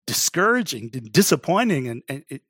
discouraging, 0.05 0.89
disappointing, 0.89 1.87
and, 1.87 2.03
and 2.07 2.23
it, 2.29 2.43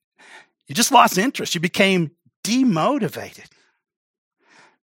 you 0.68 0.76
just 0.76 0.92
lost 0.92 1.18
interest. 1.18 1.56
You 1.56 1.62
became 1.62 2.12
demotivated. 2.44 3.48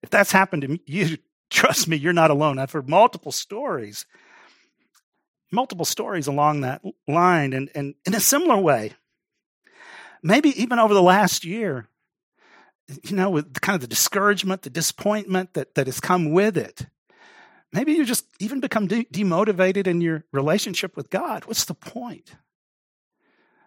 If 0.02 0.10
that's 0.10 0.32
happened 0.32 0.62
to 0.62 0.78
you, 0.86 1.18
trust 1.50 1.88
me, 1.88 1.96
you're 1.96 2.12
not 2.12 2.30
alone. 2.30 2.58
I've 2.58 2.72
heard 2.72 2.88
multiple 2.88 3.32
stories, 3.32 4.06
multiple 5.50 5.84
stories 5.84 6.26
along 6.26 6.60
that 6.60 6.82
line. 7.08 7.52
And, 7.52 7.70
and 7.74 7.94
in 8.06 8.14
a 8.14 8.20
similar 8.20 8.56
way, 8.56 8.92
maybe 10.22 10.50
even 10.60 10.78
over 10.78 10.94
the 10.94 11.02
last 11.02 11.44
year, 11.44 11.88
you 13.02 13.16
know, 13.16 13.30
with 13.30 13.60
kind 13.60 13.74
of 13.74 13.80
the 13.80 13.86
discouragement, 13.86 14.62
the 14.62 14.70
disappointment 14.70 15.54
that, 15.54 15.74
that 15.74 15.86
has 15.86 16.00
come 16.00 16.32
with 16.32 16.56
it. 16.56 16.86
Maybe 17.72 17.92
you 17.92 18.04
just 18.04 18.26
even 18.40 18.58
become 18.58 18.88
de- 18.88 19.04
demotivated 19.04 19.86
in 19.86 20.00
your 20.00 20.24
relationship 20.32 20.96
with 20.96 21.08
God. 21.08 21.44
What's 21.44 21.64
the 21.64 21.74
point? 21.74 22.34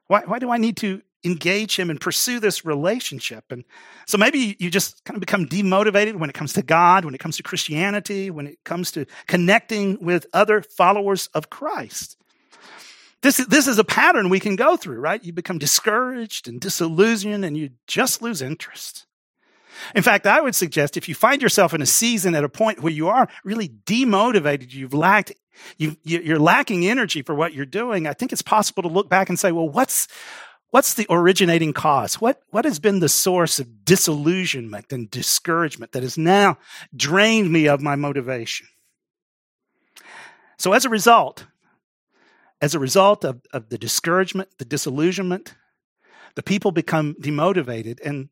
Why, 0.08 0.24
why 0.26 0.40
do 0.40 0.52
I 0.52 0.58
need 0.58 0.76
to 0.78 1.02
engage 1.24 1.78
him 1.78 1.90
and 1.90 2.00
pursue 2.00 2.40
this 2.40 2.66
relationship. 2.66 3.46
And 3.50 3.64
so 4.06 4.18
maybe 4.18 4.56
you 4.60 4.70
just 4.70 5.04
kind 5.06 5.16
of 5.16 5.22
become 5.22 5.46
demotivated 5.46 6.16
when 6.16 6.30
it 6.30 6.34
comes 6.34 6.54
to 6.54 6.62
God, 6.62 7.06
when 7.06 7.16
it 7.16 7.20
comes 7.20 7.38
to 7.38 7.44
Christianity, 7.44 8.30
when 8.30 8.48
it 8.48 8.64
comes 8.64 8.92
to 8.92 9.06
connecting 9.28 9.98
with 10.04 10.26
other 10.34 10.62
followers 10.62 11.28
of 11.34 11.50
Christ. 11.50 12.18
This, 13.22 13.38
this 13.38 13.68
is 13.68 13.80
a 13.80 13.86
pattern 13.86 14.28
we 14.28 14.42
can 14.42 14.58
go 14.58 14.76
through, 14.76 15.00
right? 15.00 15.24
You 15.24 15.32
become 15.32 15.58
discouraged 15.58 16.50
and 16.50 16.60
disillusioned 16.60 17.46
and 17.46 17.56
you 17.56 17.70
just 17.88 18.22
lose 18.22 18.42
interest. 18.42 19.06
In 19.96 20.04
fact, 20.04 20.28
I 20.28 20.42
would 20.42 20.56
suggest 20.56 20.98
if 20.98 21.08
you 21.08 21.16
find 21.16 21.42
yourself 21.42 21.74
in 21.74 21.82
a 21.82 21.86
season 21.86 22.36
at 22.36 22.44
a 22.44 22.50
point 22.50 22.84
where 22.84 22.92
you 22.92 23.08
are 23.08 23.28
really 23.44 23.70
demotivated, 23.70 24.74
you've 24.74 24.94
lacked, 24.94 25.32
you, 25.78 25.96
you're 26.04 26.38
lacking 26.38 26.86
energy 26.86 27.22
for 27.22 27.34
what 27.34 27.54
you're 27.54 27.66
doing, 27.66 28.08
I 28.08 28.14
think 28.14 28.34
it's 28.34 28.42
possible 28.42 28.84
to 28.84 28.90
look 28.90 29.10
back 29.10 29.30
and 29.30 29.40
say, 29.40 29.52
well, 29.52 29.70
what's, 29.70 30.08
What's 30.74 30.96
the 30.96 31.06
originating 31.08 31.72
cause? 31.72 32.16
What, 32.16 32.42
what 32.50 32.66
has 32.66 32.80
been 32.80 32.98
the 32.98 33.08
source 33.08 33.60
of 33.60 33.86
disillusionment 33.86 34.92
and 34.92 35.08
discouragement 35.12 35.92
that 35.92 36.02
has 36.02 36.18
now 36.18 36.58
drained 36.96 37.52
me 37.52 37.68
of 37.68 37.80
my 37.80 37.96
motivation? 37.96 38.66
So 40.58 40.74
as 40.74 40.84
a 40.84 40.90
result, 40.90 41.46
as 42.60 42.74
a 42.74 42.80
result 42.80 43.24
of, 43.24 43.42
of 43.54 43.70
the 43.70 43.78
discouragement, 43.78 44.50
the 44.58 44.66
disillusionment, 44.66 45.54
the 46.34 46.42
people 46.42 46.72
become 46.72 47.18
demotivated 47.22 48.00
and, 48.04 48.30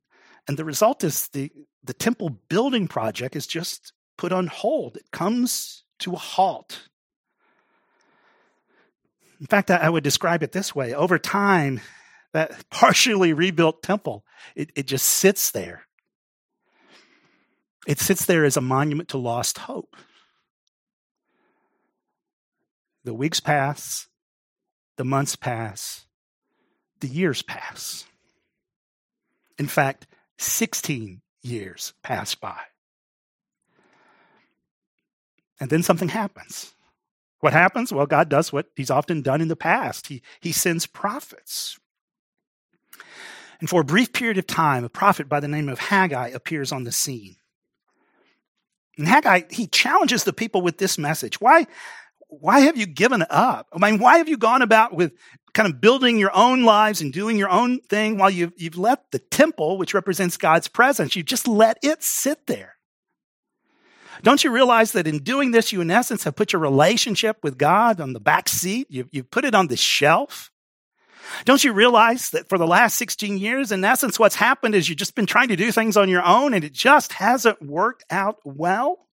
and 0.47 0.57
the 0.57 0.65
result 0.65 1.03
is 1.03 1.27
the, 1.33 1.51
the 1.83 1.93
temple 1.93 2.39
building 2.49 2.87
project 2.87 3.35
is 3.35 3.45
just 3.45 3.93
put 4.17 4.31
on 4.31 4.47
hold. 4.47 4.97
It 4.97 5.11
comes 5.11 5.83
to 5.99 6.13
a 6.13 6.17
halt. 6.17 6.89
In 9.39 9.45
fact, 9.45 9.69
I 9.69 9.87
would 9.87 10.03
describe 10.03 10.41
it 10.41 10.53
this 10.53 10.73
way. 10.73 10.95
Over 10.95 11.19
time, 11.19 11.81
that 12.33 12.69
partially 12.69 13.33
rebuilt 13.33 13.83
temple, 13.83 14.25
it, 14.55 14.71
it 14.75 14.87
just 14.87 15.05
sits 15.05 15.51
there. 15.51 15.83
It 17.87 17.99
sits 17.99 18.25
there 18.25 18.45
as 18.45 18.57
a 18.57 18.61
monument 18.61 19.09
to 19.09 19.17
lost 19.17 19.59
hope. 19.59 19.95
The 23.03 23.13
weeks 23.13 23.39
pass, 23.39 24.07
the 24.97 25.03
months 25.03 25.35
pass, 25.35 26.05
the 26.99 27.07
years 27.07 27.41
pass. 27.41 28.05
In 29.57 29.67
fact, 29.67 30.05
16 30.37 31.21
years 31.41 31.93
pass 32.03 32.35
by. 32.35 32.59
And 35.59 35.69
then 35.69 35.83
something 35.83 36.09
happens. 36.09 36.73
What 37.39 37.53
happens? 37.53 37.91
Well, 37.91 38.05
God 38.05 38.29
does 38.29 38.53
what 38.53 38.67
he's 38.75 38.91
often 38.91 39.21
done 39.21 39.41
in 39.41 39.47
the 39.47 39.55
past. 39.55 40.07
He, 40.07 40.21
he 40.39 40.51
sends 40.51 40.85
prophets, 40.85 41.79
and 43.61 43.69
for 43.69 43.81
a 43.81 43.85
brief 43.85 44.11
period 44.11 44.37
of 44.39 44.47
time, 44.47 44.83
a 44.83 44.89
prophet 44.89 45.29
by 45.29 45.39
the 45.39 45.47
name 45.47 45.69
of 45.69 45.79
Haggai 45.79 46.29
appears 46.29 46.71
on 46.71 46.83
the 46.83 46.91
scene. 46.91 47.35
And 48.97 49.07
Haggai, 49.07 49.43
he 49.49 49.67
challenges 49.67 50.23
the 50.23 50.33
people 50.33 50.61
with 50.61 50.79
this 50.79 50.97
message. 50.97 51.39
Why, 51.39 51.67
why 52.27 52.61
have 52.61 52.75
you 52.75 52.87
given 52.87 53.23
up? 53.29 53.67
I 53.71 53.77
mean, 53.77 53.99
why 53.99 54.17
have 54.17 54.27
you 54.27 54.37
gone 54.37 54.63
about 54.63 54.93
with 54.93 55.13
kind 55.53 55.71
of 55.71 55.79
building 55.79 56.17
your 56.17 56.35
own 56.35 56.63
lives 56.63 57.01
and 57.01 57.13
doing 57.13 57.37
your 57.37 57.49
own 57.49 57.79
thing 57.81 58.17
while 58.17 58.31
you've, 58.31 58.53
you've 58.57 58.77
let 58.77 59.11
the 59.11 59.19
temple, 59.19 59.77
which 59.77 59.93
represents 59.93 60.37
God's 60.37 60.67
presence, 60.67 61.15
you 61.15 61.23
just 61.23 61.47
let 61.47 61.77
it 61.83 62.03
sit 62.03 62.47
there? 62.47 62.75
Don't 64.23 64.43
you 64.43 64.51
realize 64.51 64.91
that 64.91 65.07
in 65.07 65.19
doing 65.19 65.51
this, 65.51 65.71
you 65.71 65.81
in 65.81 65.89
essence 65.89 66.23
have 66.23 66.35
put 66.35 66.53
your 66.53 66.61
relationship 66.61 67.37
with 67.43 67.57
God 67.57 67.99
on 67.99 68.13
the 68.13 68.19
back 68.19 68.49
seat? 68.49 68.87
You've, 68.89 69.09
you've 69.11 69.31
put 69.31 69.45
it 69.45 69.55
on 69.55 69.67
the 69.67 69.77
shelf. 69.77 70.50
Don't 71.45 71.63
you 71.63 71.73
realize 71.73 72.31
that 72.31 72.49
for 72.49 72.57
the 72.57 72.67
last 72.67 72.95
16 72.95 73.37
years, 73.37 73.71
in 73.71 73.83
essence, 73.83 74.19
what's 74.19 74.35
happened 74.35 74.75
is 74.75 74.89
you've 74.89 74.97
just 74.97 75.15
been 75.15 75.25
trying 75.25 75.49
to 75.49 75.55
do 75.55 75.71
things 75.71 75.97
on 75.97 76.09
your 76.09 76.25
own 76.25 76.53
and 76.53 76.63
it 76.63 76.73
just 76.73 77.13
hasn't 77.13 77.61
worked 77.61 78.03
out 78.09 78.37
well? 78.43 79.07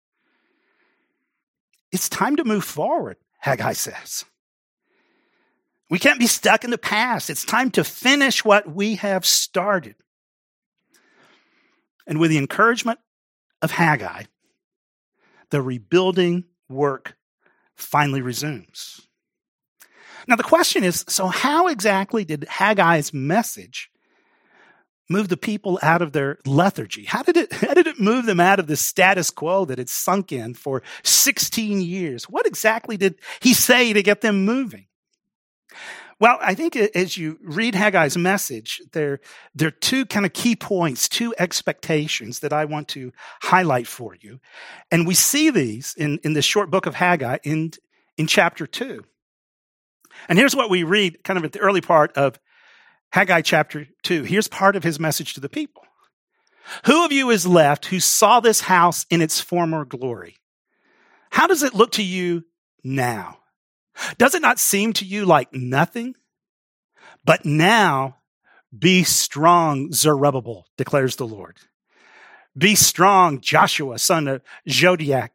It's 1.92 2.08
time 2.08 2.36
to 2.36 2.44
move 2.44 2.64
forward, 2.64 3.16
Haggai 3.38 3.72
says. 3.72 4.24
We 5.88 5.98
can't 5.98 6.18
be 6.18 6.26
stuck 6.26 6.64
in 6.64 6.70
the 6.70 6.78
past. 6.78 7.30
It's 7.30 7.44
time 7.44 7.70
to 7.72 7.84
finish 7.84 8.44
what 8.44 8.72
we 8.72 8.96
have 8.96 9.24
started. 9.24 9.94
And 12.06 12.18
with 12.18 12.30
the 12.30 12.38
encouragement 12.38 12.98
of 13.62 13.70
Haggai, 13.70 14.24
the 15.50 15.62
rebuilding 15.62 16.44
work 16.68 17.16
finally 17.76 18.20
resumes. 18.20 19.05
Now, 20.26 20.36
the 20.36 20.42
question 20.42 20.82
is 20.82 21.04
so, 21.08 21.26
how 21.28 21.68
exactly 21.68 22.24
did 22.24 22.42
Haggai's 22.42 23.14
message 23.14 23.90
move 25.08 25.28
the 25.28 25.36
people 25.36 25.78
out 25.82 26.02
of 26.02 26.12
their 26.12 26.38
lethargy? 26.44 27.04
How 27.04 27.22
did 27.22 27.36
it, 27.36 27.52
how 27.52 27.74
did 27.74 27.86
it 27.86 28.00
move 28.00 28.26
them 28.26 28.40
out 28.40 28.58
of 28.58 28.66
the 28.66 28.76
status 28.76 29.30
quo 29.30 29.64
that 29.66 29.78
had 29.78 29.88
sunk 29.88 30.32
in 30.32 30.54
for 30.54 30.82
16 31.04 31.80
years? 31.80 32.24
What 32.24 32.46
exactly 32.46 32.96
did 32.96 33.16
he 33.40 33.54
say 33.54 33.92
to 33.92 34.02
get 34.02 34.20
them 34.20 34.44
moving? 34.44 34.86
Well, 36.18 36.38
I 36.40 36.54
think 36.54 36.76
as 36.76 37.18
you 37.18 37.38
read 37.42 37.74
Haggai's 37.74 38.16
message, 38.16 38.80
there, 38.92 39.20
there 39.54 39.68
are 39.68 39.72
two 39.72 40.06
kind 40.06 40.24
of 40.24 40.32
key 40.32 40.56
points, 40.56 41.10
two 41.10 41.34
expectations 41.38 42.38
that 42.38 42.54
I 42.54 42.64
want 42.64 42.88
to 42.88 43.12
highlight 43.42 43.86
for 43.86 44.16
you. 44.18 44.40
And 44.90 45.06
we 45.06 45.14
see 45.14 45.50
these 45.50 45.94
in, 45.98 46.18
in 46.22 46.32
the 46.32 46.40
short 46.40 46.70
book 46.70 46.86
of 46.86 46.94
Haggai 46.94 47.36
in, 47.44 47.72
in 48.16 48.26
chapter 48.26 48.66
two. 48.66 49.04
And 50.28 50.38
here's 50.38 50.56
what 50.56 50.70
we 50.70 50.82
read 50.82 51.22
kind 51.24 51.38
of 51.38 51.44
at 51.44 51.52
the 51.52 51.60
early 51.60 51.80
part 51.80 52.16
of 52.16 52.38
Haggai 53.12 53.42
chapter 53.42 53.86
two. 54.02 54.24
Here's 54.24 54.48
part 54.48 54.76
of 54.76 54.82
his 54.82 54.98
message 54.98 55.34
to 55.34 55.40
the 55.40 55.48
people. 55.48 55.82
Who 56.86 57.04
of 57.04 57.12
you 57.12 57.30
is 57.30 57.46
left 57.46 57.86
who 57.86 58.00
saw 58.00 58.40
this 58.40 58.62
house 58.62 59.06
in 59.10 59.22
its 59.22 59.40
former 59.40 59.84
glory? 59.84 60.36
How 61.30 61.46
does 61.46 61.62
it 61.62 61.74
look 61.74 61.92
to 61.92 62.02
you 62.02 62.44
now? 62.82 63.38
Does 64.18 64.34
it 64.34 64.42
not 64.42 64.58
seem 64.58 64.92
to 64.94 65.04
you 65.04 65.24
like 65.24 65.52
nothing? 65.52 66.16
But 67.24 67.44
now 67.44 68.16
be 68.76 69.04
strong, 69.04 69.92
Zerubbabel, 69.92 70.66
declares 70.76 71.16
the 71.16 71.26
Lord. 71.26 71.58
Be 72.56 72.74
strong, 72.74 73.40
Joshua, 73.40 73.98
son 73.98 74.28
of 74.28 74.42
Jozadak, 74.68 75.30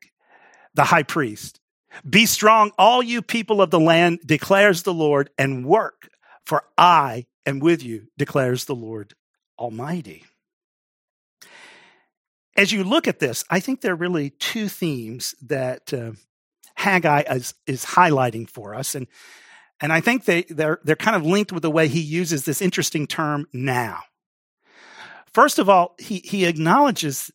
the 0.73 0.85
high 0.85 1.03
priest. 1.03 1.60
Be 2.07 2.25
strong, 2.25 2.71
all 2.77 3.03
you 3.03 3.21
people 3.21 3.61
of 3.61 3.69
the 3.69 3.79
land, 3.79 4.19
declares 4.25 4.83
the 4.83 4.93
Lord, 4.93 5.29
and 5.37 5.65
work, 5.65 6.09
for 6.45 6.63
I 6.77 7.25
am 7.45 7.59
with 7.59 7.83
you, 7.83 8.07
declares 8.17 8.65
the 8.65 8.75
Lord 8.75 9.13
Almighty. 9.59 10.25
As 12.57 12.71
you 12.71 12.83
look 12.83 13.07
at 13.07 13.19
this, 13.19 13.43
I 13.49 13.59
think 13.59 13.81
there 13.81 13.93
are 13.93 13.95
really 13.95 14.31
two 14.31 14.67
themes 14.67 15.35
that 15.41 15.93
uh, 15.93 16.11
Haggai 16.75 17.21
is, 17.21 17.53
is 17.65 17.85
highlighting 17.85 18.49
for 18.49 18.75
us. 18.75 18.95
And, 18.95 19.07
and 19.79 19.93
I 19.93 20.01
think 20.01 20.25
they, 20.25 20.43
they're, 20.43 20.79
they're 20.83 20.95
kind 20.95 21.15
of 21.15 21.25
linked 21.25 21.51
with 21.51 21.63
the 21.63 21.71
way 21.71 21.87
he 21.87 22.01
uses 22.01 22.43
this 22.43 22.61
interesting 22.61 23.07
term 23.07 23.47
now. 23.53 24.01
First 25.33 25.59
of 25.59 25.69
all, 25.69 25.95
he, 25.97 26.19
he 26.19 26.45
acknowledges 26.45 27.31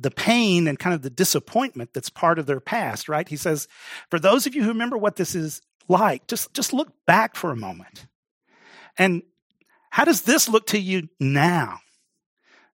the 0.00 0.10
pain 0.10 0.66
and 0.66 0.78
kind 0.78 0.94
of 0.94 1.02
the 1.02 1.10
disappointment 1.10 1.90
that's 1.92 2.10
part 2.10 2.38
of 2.38 2.46
their 2.46 2.60
past, 2.60 3.08
right? 3.08 3.28
He 3.28 3.36
says, 3.36 3.68
for 4.10 4.18
those 4.18 4.46
of 4.46 4.54
you 4.54 4.62
who 4.62 4.68
remember 4.68 4.96
what 4.96 5.16
this 5.16 5.34
is 5.34 5.60
like, 5.88 6.26
just, 6.26 6.54
just 6.54 6.72
look 6.72 6.92
back 7.06 7.36
for 7.36 7.50
a 7.50 7.56
moment. 7.56 8.06
And 8.96 9.22
how 9.90 10.04
does 10.04 10.22
this 10.22 10.48
look 10.48 10.66
to 10.68 10.78
you 10.78 11.08
now? 11.18 11.78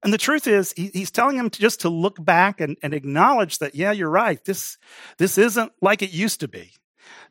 And 0.02 0.12
the 0.12 0.18
truth 0.18 0.46
is, 0.46 0.72
he, 0.76 0.88
he's 0.92 1.10
telling 1.10 1.36
them 1.36 1.50
to 1.50 1.60
just 1.60 1.80
to 1.80 1.88
look 1.88 2.22
back 2.22 2.60
and, 2.60 2.76
and 2.82 2.94
acknowledge 2.94 3.58
that, 3.58 3.74
yeah, 3.74 3.92
you're 3.92 4.10
right. 4.10 4.44
This, 4.44 4.78
this 5.18 5.38
isn't 5.38 5.72
like 5.80 6.02
it 6.02 6.12
used 6.12 6.40
to 6.40 6.48
be. 6.48 6.72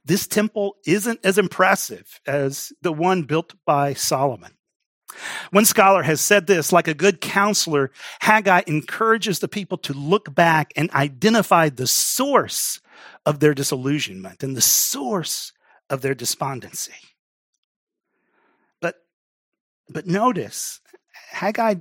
This 0.03 0.27
temple 0.27 0.75
isn't 0.85 1.19
as 1.23 1.37
impressive 1.37 2.19
as 2.27 2.73
the 2.81 2.91
one 2.91 3.23
built 3.23 3.53
by 3.65 3.93
Solomon. 3.93 4.51
One 5.51 5.65
scholar 5.65 6.03
has 6.03 6.21
said 6.21 6.47
this 6.47 6.71
like 6.71 6.87
a 6.87 6.93
good 6.93 7.21
counselor, 7.21 7.91
Haggai 8.21 8.63
encourages 8.67 9.39
the 9.39 9.47
people 9.47 9.77
to 9.79 9.93
look 9.93 10.33
back 10.33 10.73
and 10.75 10.89
identify 10.91 11.69
the 11.69 11.87
source 11.87 12.79
of 13.25 13.39
their 13.39 13.53
disillusionment 13.53 14.43
and 14.43 14.55
the 14.55 14.61
source 14.61 15.53
of 15.89 16.01
their 16.01 16.15
despondency. 16.15 16.93
But, 18.81 18.95
but 19.89 20.07
notice, 20.07 20.81
Haggai 21.29 21.75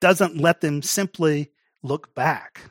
doesn't 0.00 0.36
let 0.36 0.60
them 0.60 0.82
simply 0.82 1.50
look 1.82 2.14
back. 2.14 2.70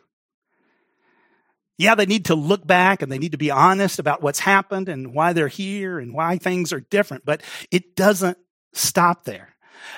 Yeah, 1.77 1.95
they 1.95 2.05
need 2.05 2.25
to 2.25 2.35
look 2.35 2.65
back 2.65 3.01
and 3.01 3.11
they 3.11 3.17
need 3.17 3.31
to 3.31 3.37
be 3.37 3.51
honest 3.51 3.99
about 3.99 4.21
what's 4.21 4.39
happened 4.39 4.89
and 4.89 5.13
why 5.13 5.33
they're 5.33 5.47
here 5.47 5.99
and 5.99 6.13
why 6.13 6.37
things 6.37 6.71
are 6.71 6.79
different, 6.79 7.25
but 7.25 7.41
it 7.71 7.95
doesn't 7.95 8.37
stop 8.73 9.25
there. 9.25 9.52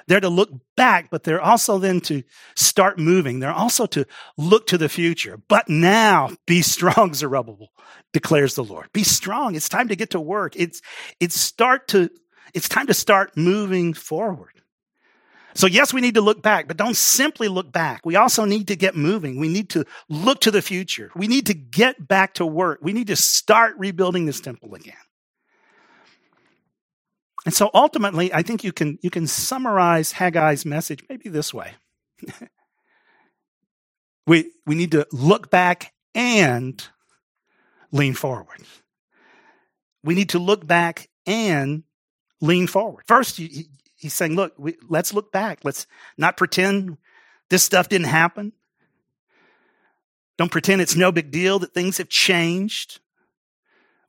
They're 0.07 0.19
to 0.19 0.29
look 0.29 0.51
back, 0.75 1.09
but 1.09 1.23
they're 1.23 1.41
also 1.41 1.77
then 1.77 2.01
to 2.01 2.23
start 2.55 2.99
moving. 2.99 3.39
They're 3.39 3.51
also 3.51 3.85
to 3.87 4.05
look 4.37 4.67
to 4.67 4.77
the 4.77 4.89
future. 4.89 5.39
But 5.47 5.69
now 5.69 6.31
be 6.45 6.61
strong, 6.61 7.13
Zerubbabel, 7.15 7.69
declares 8.13 8.55
the 8.55 8.63
Lord. 8.63 8.89
Be 8.93 9.03
strong. 9.03 9.55
It's 9.55 9.69
time 9.69 9.87
to 9.89 9.95
get 9.95 10.11
to 10.11 10.19
work. 10.19 10.55
It's, 10.55 10.81
it's 11.19 11.39
start 11.39 11.87
to, 11.89 12.09
it's 12.53 12.69
time 12.69 12.87
to 12.87 12.93
start 12.93 13.35
moving 13.37 13.93
forward. 13.93 14.51
So, 15.55 15.67
yes, 15.67 15.93
we 15.93 16.01
need 16.01 16.15
to 16.15 16.21
look 16.21 16.41
back, 16.41 16.67
but 16.67 16.75
don't 16.75 16.97
simply 16.97 17.47
look 17.47 17.71
back. 17.71 18.01
We 18.03 18.17
also 18.17 18.43
need 18.43 18.67
to 18.67 18.75
get 18.75 18.93
moving. 18.93 19.39
We 19.39 19.47
need 19.47 19.69
to 19.69 19.85
look 20.09 20.41
to 20.41 20.51
the 20.51 20.61
future. 20.61 21.11
We 21.15 21.27
need 21.27 21.45
to 21.45 21.53
get 21.53 22.05
back 22.05 22.33
to 22.35 22.45
work. 22.45 22.79
We 22.81 22.91
need 22.91 23.07
to 23.07 23.15
start 23.15 23.75
rebuilding 23.77 24.25
this 24.25 24.41
temple 24.41 24.75
again. 24.75 24.95
And 27.45 27.53
so 27.53 27.69
ultimately, 27.73 28.33
I 28.33 28.41
think 28.41 28.63
you 28.63 28.73
can, 28.73 28.97
you 29.01 29.11
can 29.11 29.27
summarize 29.27 30.13
Haggai's 30.13 30.65
message 30.65 31.03
maybe 31.07 31.29
this 31.29 31.53
way. 31.53 31.73
we, 34.27 34.51
we 34.65 34.73
need 34.73 34.91
to 34.91 35.07
look 35.11 35.51
back 35.51 35.93
and 36.15 36.83
lean 37.91 38.15
forward. 38.15 38.61
We 40.03 40.15
need 40.15 40.29
to 40.29 40.39
look 40.39 40.65
back 40.65 41.09
and 41.27 41.83
lean 42.41 42.65
forward. 42.65 43.03
First, 43.07 43.37
you, 43.37 43.65
he's 43.95 44.13
saying, 44.13 44.35
look, 44.35 44.53
we, 44.57 44.75
let's 44.89 45.13
look 45.13 45.31
back. 45.31 45.59
Let's 45.63 45.85
not 46.17 46.37
pretend 46.37 46.97
this 47.49 47.63
stuff 47.63 47.89
didn't 47.89 48.07
happen. 48.07 48.53
Don't 50.37 50.51
pretend 50.51 50.81
it's 50.81 50.95
no 50.95 51.11
big 51.11 51.31
deal 51.31 51.59
that 51.59 51.73
things 51.73 51.99
have 51.99 52.09
changed. 52.09 52.99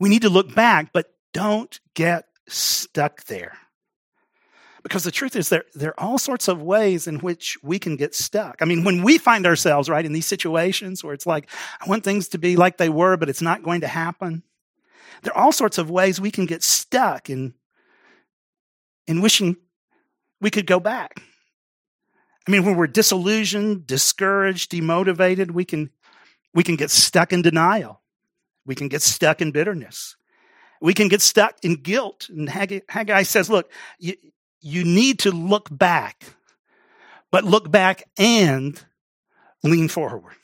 We 0.01 0.09
need 0.09 0.23
to 0.23 0.29
look 0.29 0.55
back, 0.55 0.93
but 0.93 1.13
don't 1.33 1.79
get 1.95 2.27
stuck 2.49 3.25
there. 3.25 3.59
Because 4.83 5.03
the 5.03 5.11
truth 5.11 5.35
is, 5.35 5.49
there, 5.49 5.65
there 5.75 5.91
are 5.91 6.01
all 6.01 6.19
sorts 6.19 6.47
of 6.47 6.63
ways 6.63 7.09
in 7.09 7.19
which 7.19 7.59
we 7.63 7.77
can 7.79 7.97
get 7.97 8.15
stuck. 8.15 8.59
I 8.61 8.67
mean, 8.67 8.85
when 8.85 9.03
we 9.03 9.19
find 9.19 9.45
ourselves, 9.45 9.89
right, 9.89 10.05
in 10.05 10.13
these 10.13 10.27
situations 10.27 11.03
where 11.03 11.13
it's 11.13 11.27
like, 11.27 11.51
I 11.81 11.89
want 11.89 12.05
things 12.05 12.29
to 12.29 12.39
be 12.39 12.55
like 12.55 12.77
they 12.77 12.89
were, 12.89 13.17
but 13.17 13.29
it's 13.29 13.43
not 13.43 13.65
going 13.65 13.81
to 13.81 13.89
happen, 13.89 14.45
there 15.23 15.37
are 15.37 15.45
all 15.45 15.53
sorts 15.53 15.79
of 15.79 15.91
ways 15.91 16.21
we 16.21 16.31
can 16.31 16.47
get 16.47 16.63
stuck 16.63 17.29
in, 17.29 17.55
in 19.09 19.21
wishing 19.21 19.57
we 20.41 20.51
could 20.51 20.67
go 20.67 20.79
back. 20.79 21.21
I 22.47 22.51
mean, 22.53 22.65
when 22.65 22.77
we're 22.77 22.87
disillusioned, 22.87 23.87
discouraged, 23.87 24.71
demotivated, 24.71 25.51
we 25.51 25.65
can, 25.65 25.91
we 26.55 26.63
can 26.63 26.77
get 26.77 26.93
stuck 26.93 27.33
in 27.33 27.43
denial. 27.43 28.03
We 28.65 28.77
can 28.77 28.87
get 28.87 29.03
stuck 29.03 29.43
in 29.43 29.51
bitterness. 29.51 30.17
We 30.87 30.95
can 30.95 31.09
get 31.09 31.21
stuck 31.21 31.57
in 31.65 31.83
guilt. 31.83 32.29
And 32.29 32.49
Haggai, 32.49 33.25
says, 33.25 33.51
look, 33.51 33.73
you, 33.99 34.15
you 34.61 34.85
need 34.85 35.19
to 35.21 35.33
look 35.33 35.67
back, 35.69 36.23
but 37.33 37.43
look 37.43 37.69
back 37.69 38.05
and 38.17 38.81
lean 39.65 39.89
forward. 39.89 40.37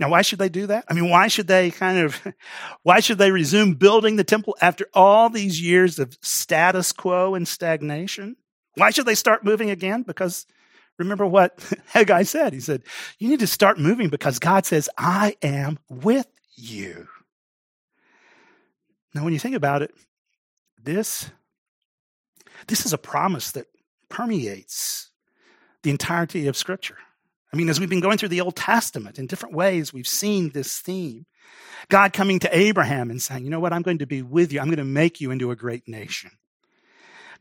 Now, 0.00 0.08
why 0.10 0.22
should 0.22 0.40
they 0.40 0.48
do 0.48 0.66
that? 0.66 0.84
I 0.88 0.94
mean, 0.94 1.10
why 1.10 1.28
should 1.28 1.46
they 1.46 1.70
kind 1.70 1.98
of, 1.98 2.26
why 2.82 2.98
should 2.98 3.18
they 3.18 3.30
resume 3.30 3.74
building 3.74 4.16
the 4.16 4.24
temple 4.24 4.56
after 4.60 4.88
all 4.94 5.30
these 5.30 5.62
years 5.62 6.00
of 6.00 6.18
status 6.20 6.90
quo 6.90 7.36
and 7.36 7.46
stagnation? 7.46 8.34
Why 8.74 8.90
should 8.90 9.06
they 9.06 9.14
start 9.14 9.44
moving 9.44 9.70
again? 9.70 10.02
Because 10.02 10.44
remember 10.98 11.24
what 11.24 11.56
Haggai 11.86 12.24
said. 12.24 12.52
He 12.52 12.58
said, 12.58 12.82
You 13.20 13.28
need 13.28 13.38
to 13.38 13.46
start 13.46 13.78
moving 13.78 14.08
because 14.08 14.40
God 14.40 14.66
says, 14.66 14.90
I 14.98 15.36
am 15.40 15.78
with 15.88 16.26
you. 16.56 17.06
Now, 19.14 19.24
when 19.24 19.32
you 19.32 19.38
think 19.38 19.54
about 19.54 19.82
it, 19.82 19.94
this, 20.82 21.30
this 22.66 22.86
is 22.86 22.92
a 22.92 22.98
promise 22.98 23.52
that 23.52 23.66
permeates 24.08 25.10
the 25.82 25.90
entirety 25.90 26.46
of 26.46 26.56
Scripture. 26.56 26.98
I 27.52 27.56
mean, 27.56 27.68
as 27.68 27.78
we've 27.78 27.90
been 27.90 28.00
going 28.00 28.16
through 28.16 28.30
the 28.30 28.40
Old 28.40 28.56
Testament 28.56 29.18
in 29.18 29.26
different 29.26 29.54
ways, 29.54 29.92
we've 29.92 30.08
seen 30.08 30.50
this 30.50 30.78
theme. 30.78 31.26
God 31.88 32.12
coming 32.12 32.38
to 32.38 32.56
Abraham 32.56 33.10
and 33.10 33.20
saying, 33.20 33.44
you 33.44 33.50
know 33.50 33.60
what, 33.60 33.72
I'm 33.72 33.82
going 33.82 33.98
to 33.98 34.06
be 34.06 34.22
with 34.22 34.52
you. 34.52 34.60
I'm 34.60 34.68
going 34.68 34.78
to 34.78 34.84
make 34.84 35.20
you 35.20 35.30
into 35.30 35.50
a 35.50 35.56
great 35.56 35.86
nation. 35.86 36.30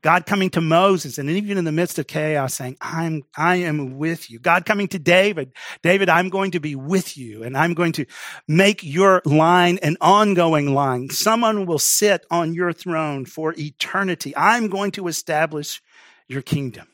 God 0.01 0.25
coming 0.25 0.49
to 0.51 0.61
Moses 0.61 1.17
and 1.17 1.29
even 1.29 1.57
in 1.57 1.65
the 1.65 1.71
midst 1.71 1.99
of 1.99 2.07
chaos 2.07 2.55
saying, 2.55 2.77
I'm, 2.81 3.23
I 3.37 3.57
am 3.57 3.97
with 3.97 4.31
you. 4.31 4.39
God 4.39 4.65
coming 4.65 4.87
to 4.89 4.99
David, 4.99 5.53
David, 5.83 6.09
I'm 6.09 6.29
going 6.29 6.51
to 6.51 6.59
be 6.59 6.75
with 6.75 7.17
you 7.17 7.43
and 7.43 7.55
I'm 7.55 7.75
going 7.75 7.91
to 7.93 8.05
make 8.47 8.83
your 8.83 9.21
line 9.25 9.77
an 9.83 9.97
ongoing 10.01 10.73
line. 10.73 11.09
Someone 11.11 11.67
will 11.67 11.79
sit 11.79 12.25
on 12.31 12.53
your 12.53 12.73
throne 12.73 13.25
for 13.25 13.53
eternity. 13.57 14.35
I'm 14.35 14.69
going 14.69 14.91
to 14.93 15.07
establish 15.07 15.81
your 16.27 16.41
kingdom. 16.41 16.87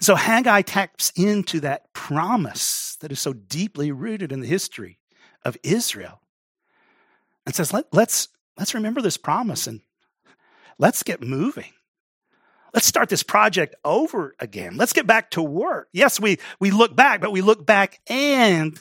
So 0.00 0.16
Haggai 0.16 0.62
taps 0.62 1.12
into 1.16 1.60
that 1.60 1.92
promise 1.94 2.96
that 3.00 3.12
is 3.12 3.20
so 3.20 3.32
deeply 3.32 3.90
rooted 3.90 4.32
in 4.32 4.40
the 4.40 4.46
history 4.46 4.98
of 5.44 5.56
Israel 5.62 6.20
and 7.46 7.54
says, 7.54 7.72
Let, 7.72 7.86
let's, 7.92 8.28
let's 8.58 8.74
remember 8.74 9.00
this 9.00 9.16
promise 9.16 9.66
and 9.66 9.80
let's 10.78 11.02
get 11.02 11.22
moving. 11.22 11.72
Let's 12.74 12.86
start 12.86 13.08
this 13.08 13.22
project 13.22 13.74
over 13.84 14.34
again. 14.38 14.76
Let's 14.76 14.92
get 14.92 15.06
back 15.06 15.30
to 15.30 15.42
work. 15.42 15.88
Yes, 15.92 16.20
we, 16.20 16.38
we 16.60 16.70
look 16.70 16.94
back, 16.94 17.20
but 17.20 17.32
we 17.32 17.40
look 17.40 17.64
back 17.64 18.00
and 18.06 18.78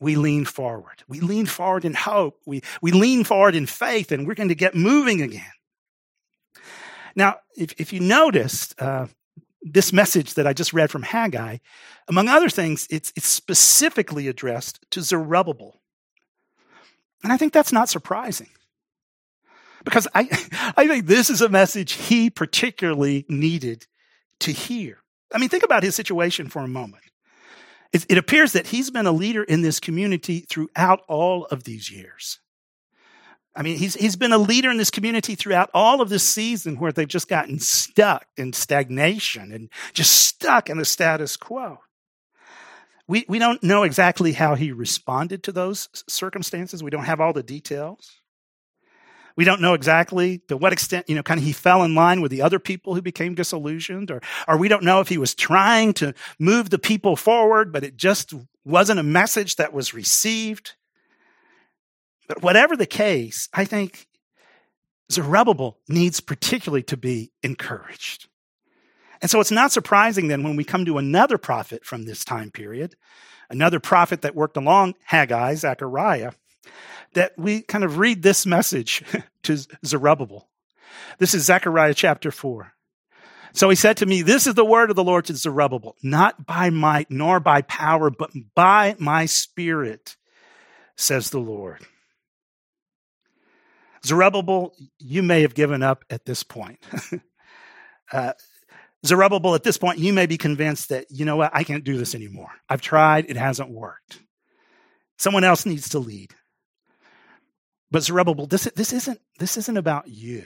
we 0.00 0.16
lean 0.16 0.44
forward. 0.44 1.04
We 1.06 1.20
lean 1.20 1.46
forward 1.46 1.84
in 1.84 1.94
hope. 1.94 2.40
We, 2.46 2.62
we 2.82 2.90
lean 2.90 3.22
forward 3.24 3.54
in 3.54 3.66
faith 3.66 4.10
and 4.10 4.26
we're 4.26 4.34
going 4.34 4.48
to 4.48 4.54
get 4.54 4.74
moving 4.74 5.22
again. 5.22 5.52
Now, 7.14 7.36
if, 7.56 7.74
if 7.78 7.92
you 7.92 8.00
noticed, 8.00 8.80
uh, 8.80 9.06
this 9.62 9.92
message 9.92 10.34
that 10.34 10.46
I 10.46 10.52
just 10.52 10.72
read 10.72 10.90
from 10.90 11.02
Haggai, 11.02 11.58
among 12.08 12.28
other 12.28 12.48
things, 12.48 12.86
it's, 12.90 13.12
it's 13.14 13.28
specifically 13.28 14.26
addressed 14.26 14.84
to 14.90 15.02
Zerubbabel. 15.02 15.80
And 17.22 17.32
I 17.32 17.36
think 17.36 17.52
that's 17.52 17.72
not 17.72 17.88
surprising. 17.88 18.48
Because 19.84 20.06
I, 20.14 20.28
I 20.76 20.86
think 20.86 21.06
this 21.06 21.30
is 21.30 21.40
a 21.40 21.48
message 21.48 21.92
he 21.92 22.30
particularly 22.30 23.24
needed 23.28 23.86
to 24.40 24.52
hear. 24.52 24.98
I 25.32 25.38
mean, 25.38 25.48
think 25.48 25.64
about 25.64 25.82
his 25.82 25.94
situation 25.94 26.48
for 26.48 26.60
a 26.60 26.68
moment. 26.68 27.04
It, 27.92 28.06
it 28.08 28.18
appears 28.18 28.52
that 28.52 28.68
he's 28.68 28.90
been 28.90 29.06
a 29.06 29.12
leader 29.12 29.42
in 29.42 29.62
this 29.62 29.80
community 29.80 30.40
throughout 30.40 31.00
all 31.08 31.44
of 31.46 31.64
these 31.64 31.90
years. 31.90 32.40
I 33.54 33.62
mean, 33.62 33.76
he's, 33.76 33.94
he's 33.94 34.16
been 34.16 34.32
a 34.32 34.38
leader 34.38 34.70
in 34.70 34.76
this 34.76 34.90
community 34.90 35.34
throughout 35.34 35.70
all 35.74 36.00
of 36.00 36.08
this 36.08 36.22
season 36.22 36.78
where 36.78 36.92
they've 36.92 37.08
just 37.08 37.28
gotten 37.28 37.58
stuck 37.58 38.26
in 38.36 38.52
stagnation 38.52 39.50
and 39.52 39.68
just 39.92 40.12
stuck 40.12 40.70
in 40.70 40.78
the 40.78 40.84
status 40.84 41.36
quo. 41.36 41.78
We, 43.08 43.24
we 43.28 43.40
don't 43.40 43.60
know 43.62 43.82
exactly 43.82 44.32
how 44.32 44.54
he 44.54 44.70
responded 44.70 45.42
to 45.42 45.52
those 45.52 45.88
circumstances. 46.08 46.80
We 46.80 46.90
don't 46.90 47.06
have 47.06 47.20
all 47.20 47.32
the 47.32 47.42
details. 47.42 48.19
We 49.36 49.44
don't 49.44 49.60
know 49.60 49.74
exactly 49.74 50.38
to 50.48 50.56
what 50.56 50.72
extent, 50.72 51.08
you 51.08 51.14
know, 51.14 51.22
kind 51.22 51.38
of 51.38 51.44
he 51.44 51.52
fell 51.52 51.82
in 51.82 51.94
line 51.94 52.20
with 52.20 52.30
the 52.30 52.42
other 52.42 52.58
people 52.58 52.94
who 52.94 53.02
became 53.02 53.34
disillusioned, 53.34 54.10
or, 54.10 54.20
or 54.48 54.56
we 54.56 54.68
don't 54.68 54.82
know 54.82 55.00
if 55.00 55.08
he 55.08 55.18
was 55.18 55.34
trying 55.34 55.92
to 55.94 56.14
move 56.38 56.70
the 56.70 56.78
people 56.78 57.16
forward, 57.16 57.72
but 57.72 57.84
it 57.84 57.96
just 57.96 58.34
wasn't 58.64 59.00
a 59.00 59.04
message 59.04 59.56
that 59.56 59.72
was 59.72 59.94
received. 59.94 60.74
But 62.28 62.42
whatever 62.42 62.76
the 62.76 62.86
case, 62.86 63.48
I 63.52 63.64
think 63.64 64.06
Zerubbabel 65.10 65.78
needs 65.88 66.20
particularly 66.20 66.82
to 66.84 66.96
be 66.96 67.32
encouraged. 67.42 68.28
And 69.20 69.30
so 69.30 69.40
it's 69.40 69.50
not 69.50 69.72
surprising 69.72 70.28
then 70.28 70.42
when 70.42 70.56
we 70.56 70.64
come 70.64 70.84
to 70.84 70.98
another 70.98 71.36
prophet 71.38 71.84
from 71.84 72.04
this 72.04 72.24
time 72.24 72.50
period, 72.50 72.96
another 73.50 73.80
prophet 73.80 74.22
that 74.22 74.34
worked 74.34 74.56
along 74.56 74.94
Haggai, 75.04 75.54
Zechariah, 75.56 76.32
that 77.14 77.32
we 77.36 77.62
kind 77.62 77.84
of 77.84 77.98
read 77.98 78.22
this 78.22 78.46
message 78.46 79.02
to 79.42 79.58
Zerubbabel. 79.84 80.48
This 81.18 81.34
is 81.34 81.44
Zechariah 81.44 81.94
chapter 81.94 82.30
4. 82.30 82.72
So 83.52 83.68
he 83.68 83.76
said 83.76 83.96
to 83.98 84.06
me, 84.06 84.22
This 84.22 84.46
is 84.46 84.54
the 84.54 84.64
word 84.64 84.90
of 84.90 84.96
the 84.96 85.04
Lord 85.04 85.24
to 85.26 85.36
Zerubbabel, 85.36 85.96
not 86.02 86.46
by 86.46 86.70
might 86.70 87.10
nor 87.10 87.40
by 87.40 87.62
power, 87.62 88.10
but 88.10 88.30
by 88.54 88.94
my 88.98 89.26
spirit, 89.26 90.16
says 90.96 91.30
the 91.30 91.40
Lord. 91.40 91.84
Zerubbabel, 94.04 94.74
you 94.98 95.22
may 95.22 95.42
have 95.42 95.54
given 95.54 95.82
up 95.82 96.04
at 96.10 96.24
this 96.24 96.42
point. 96.42 96.78
uh, 98.12 98.32
Zerubbabel, 99.04 99.54
at 99.54 99.62
this 99.62 99.78
point, 99.78 99.98
you 99.98 100.12
may 100.12 100.26
be 100.26 100.38
convinced 100.38 100.90
that, 100.90 101.06
you 101.10 101.24
know 101.24 101.36
what, 101.36 101.50
I 101.54 101.64
can't 101.64 101.84
do 101.84 101.98
this 101.98 102.14
anymore. 102.14 102.50
I've 102.68 102.82
tried, 102.82 103.28
it 103.28 103.36
hasn't 103.36 103.70
worked. 103.70 104.20
Someone 105.18 105.44
else 105.44 105.66
needs 105.66 105.90
to 105.90 105.98
lead. 105.98 106.34
But 107.90 108.04
Zerubbabel, 108.04 108.46
this, 108.46 108.64
this, 108.76 108.92
isn't, 108.92 109.20
this 109.38 109.56
isn't 109.56 109.76
about 109.76 110.08
you. 110.08 110.44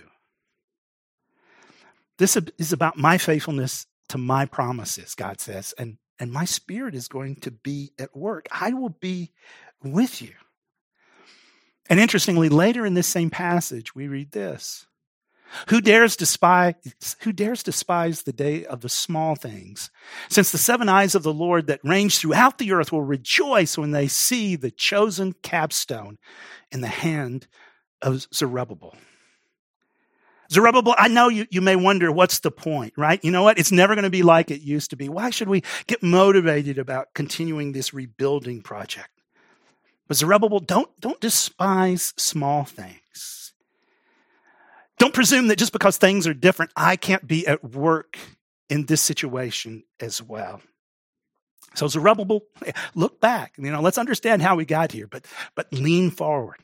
This 2.18 2.38
is 2.58 2.72
about 2.72 2.96
my 2.96 3.18
faithfulness 3.18 3.86
to 4.08 4.18
my 4.18 4.46
promises, 4.46 5.14
God 5.14 5.40
says, 5.40 5.74
and, 5.78 5.98
and 6.18 6.32
my 6.32 6.44
spirit 6.44 6.94
is 6.94 7.08
going 7.08 7.36
to 7.36 7.50
be 7.50 7.92
at 7.98 8.16
work. 8.16 8.46
I 8.50 8.72
will 8.72 8.90
be 8.90 9.32
with 9.82 10.22
you. 10.22 10.32
And 11.90 12.00
interestingly, 12.00 12.48
later 12.48 12.86
in 12.86 12.94
this 12.94 13.06
same 13.06 13.30
passage, 13.30 13.94
we 13.94 14.08
read 14.08 14.32
this. 14.32 14.86
Who 15.68 15.80
dares 15.80 16.16
despise 16.16 16.74
who 17.20 17.32
dares 17.32 17.62
despise 17.62 18.22
the 18.22 18.32
day 18.32 18.64
of 18.64 18.80
the 18.80 18.88
small 18.88 19.36
things? 19.36 19.90
Since 20.28 20.50
the 20.50 20.58
seven 20.58 20.88
eyes 20.88 21.14
of 21.14 21.22
the 21.22 21.32
Lord 21.32 21.66
that 21.68 21.80
range 21.84 22.18
throughout 22.18 22.58
the 22.58 22.72
earth 22.72 22.90
will 22.90 23.02
rejoice 23.02 23.78
when 23.78 23.92
they 23.92 24.08
see 24.08 24.56
the 24.56 24.70
chosen 24.70 25.34
capstone 25.42 26.18
in 26.72 26.80
the 26.80 26.88
hand 26.88 27.46
of 28.02 28.26
Zerubbabel. 28.34 28.96
Zerubbabel, 30.50 30.94
I 30.98 31.08
know 31.08 31.28
you, 31.28 31.46
you 31.50 31.60
may 31.60 31.76
wonder 31.76 32.12
what's 32.12 32.40
the 32.40 32.50
point, 32.50 32.92
right? 32.96 33.22
You 33.24 33.30
know 33.30 33.42
what? 33.42 33.58
It's 33.58 33.72
never 33.72 33.94
going 33.94 34.04
to 34.04 34.10
be 34.10 34.22
like 34.22 34.50
it 34.50 34.60
used 34.60 34.90
to 34.90 34.96
be. 34.96 35.08
Why 35.08 35.30
should 35.30 35.48
we 35.48 35.62
get 35.86 36.02
motivated 36.02 36.78
about 36.78 37.14
continuing 37.14 37.72
this 37.72 37.94
rebuilding 37.94 38.62
project? 38.62 39.08
But 40.06 40.18
Zerubbabel, 40.18 40.60
don't, 40.60 40.90
don't 41.00 41.20
despise 41.20 42.12
small 42.16 42.64
things. 42.64 43.43
Don't 44.98 45.14
presume 45.14 45.48
that 45.48 45.58
just 45.58 45.72
because 45.72 45.96
things 45.96 46.26
are 46.26 46.34
different, 46.34 46.70
I 46.76 46.96
can't 46.96 47.26
be 47.26 47.46
at 47.46 47.64
work 47.64 48.18
in 48.70 48.86
this 48.86 49.02
situation 49.02 49.82
as 50.00 50.22
well. 50.22 50.60
So 51.74 51.88
Zerubbabel, 51.88 52.42
look 52.94 53.20
back. 53.20 53.54
You 53.58 53.70
know, 53.70 53.80
let's 53.80 53.98
understand 53.98 54.42
how 54.42 54.56
we 54.56 54.64
got 54.64 54.92
here, 54.92 55.06
but 55.06 55.26
but 55.54 55.72
lean 55.72 56.10
forward. 56.10 56.58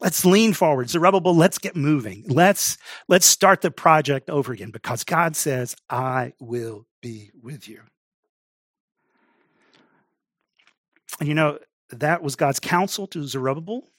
Let's 0.00 0.24
lean 0.24 0.54
forward. 0.54 0.88
Zerubbabel, 0.88 1.36
let's 1.36 1.58
get 1.58 1.76
moving. 1.76 2.24
Let's 2.26 2.78
let's 3.08 3.26
start 3.26 3.60
the 3.60 3.70
project 3.70 4.30
over 4.30 4.52
again 4.52 4.70
because 4.70 5.04
God 5.04 5.36
says, 5.36 5.76
I 5.90 6.32
will 6.40 6.86
be 7.02 7.30
with 7.42 7.68
you. 7.68 7.82
And 11.18 11.28
you 11.28 11.34
know, 11.34 11.58
that 11.90 12.22
was 12.22 12.36
God's 12.36 12.60
counsel 12.60 13.06
to 13.08 13.26
Zerubbabel. 13.26 13.89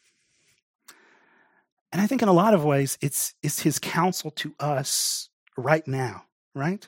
And 1.91 2.01
I 2.01 2.07
think 2.07 2.21
in 2.21 2.27
a 2.27 2.33
lot 2.33 2.53
of 2.53 2.63
ways, 2.63 2.97
it's, 3.01 3.33
it's 3.43 3.61
his 3.61 3.79
counsel 3.79 4.31
to 4.31 4.53
us 4.59 5.29
right 5.57 5.85
now, 5.87 6.23
right? 6.55 6.87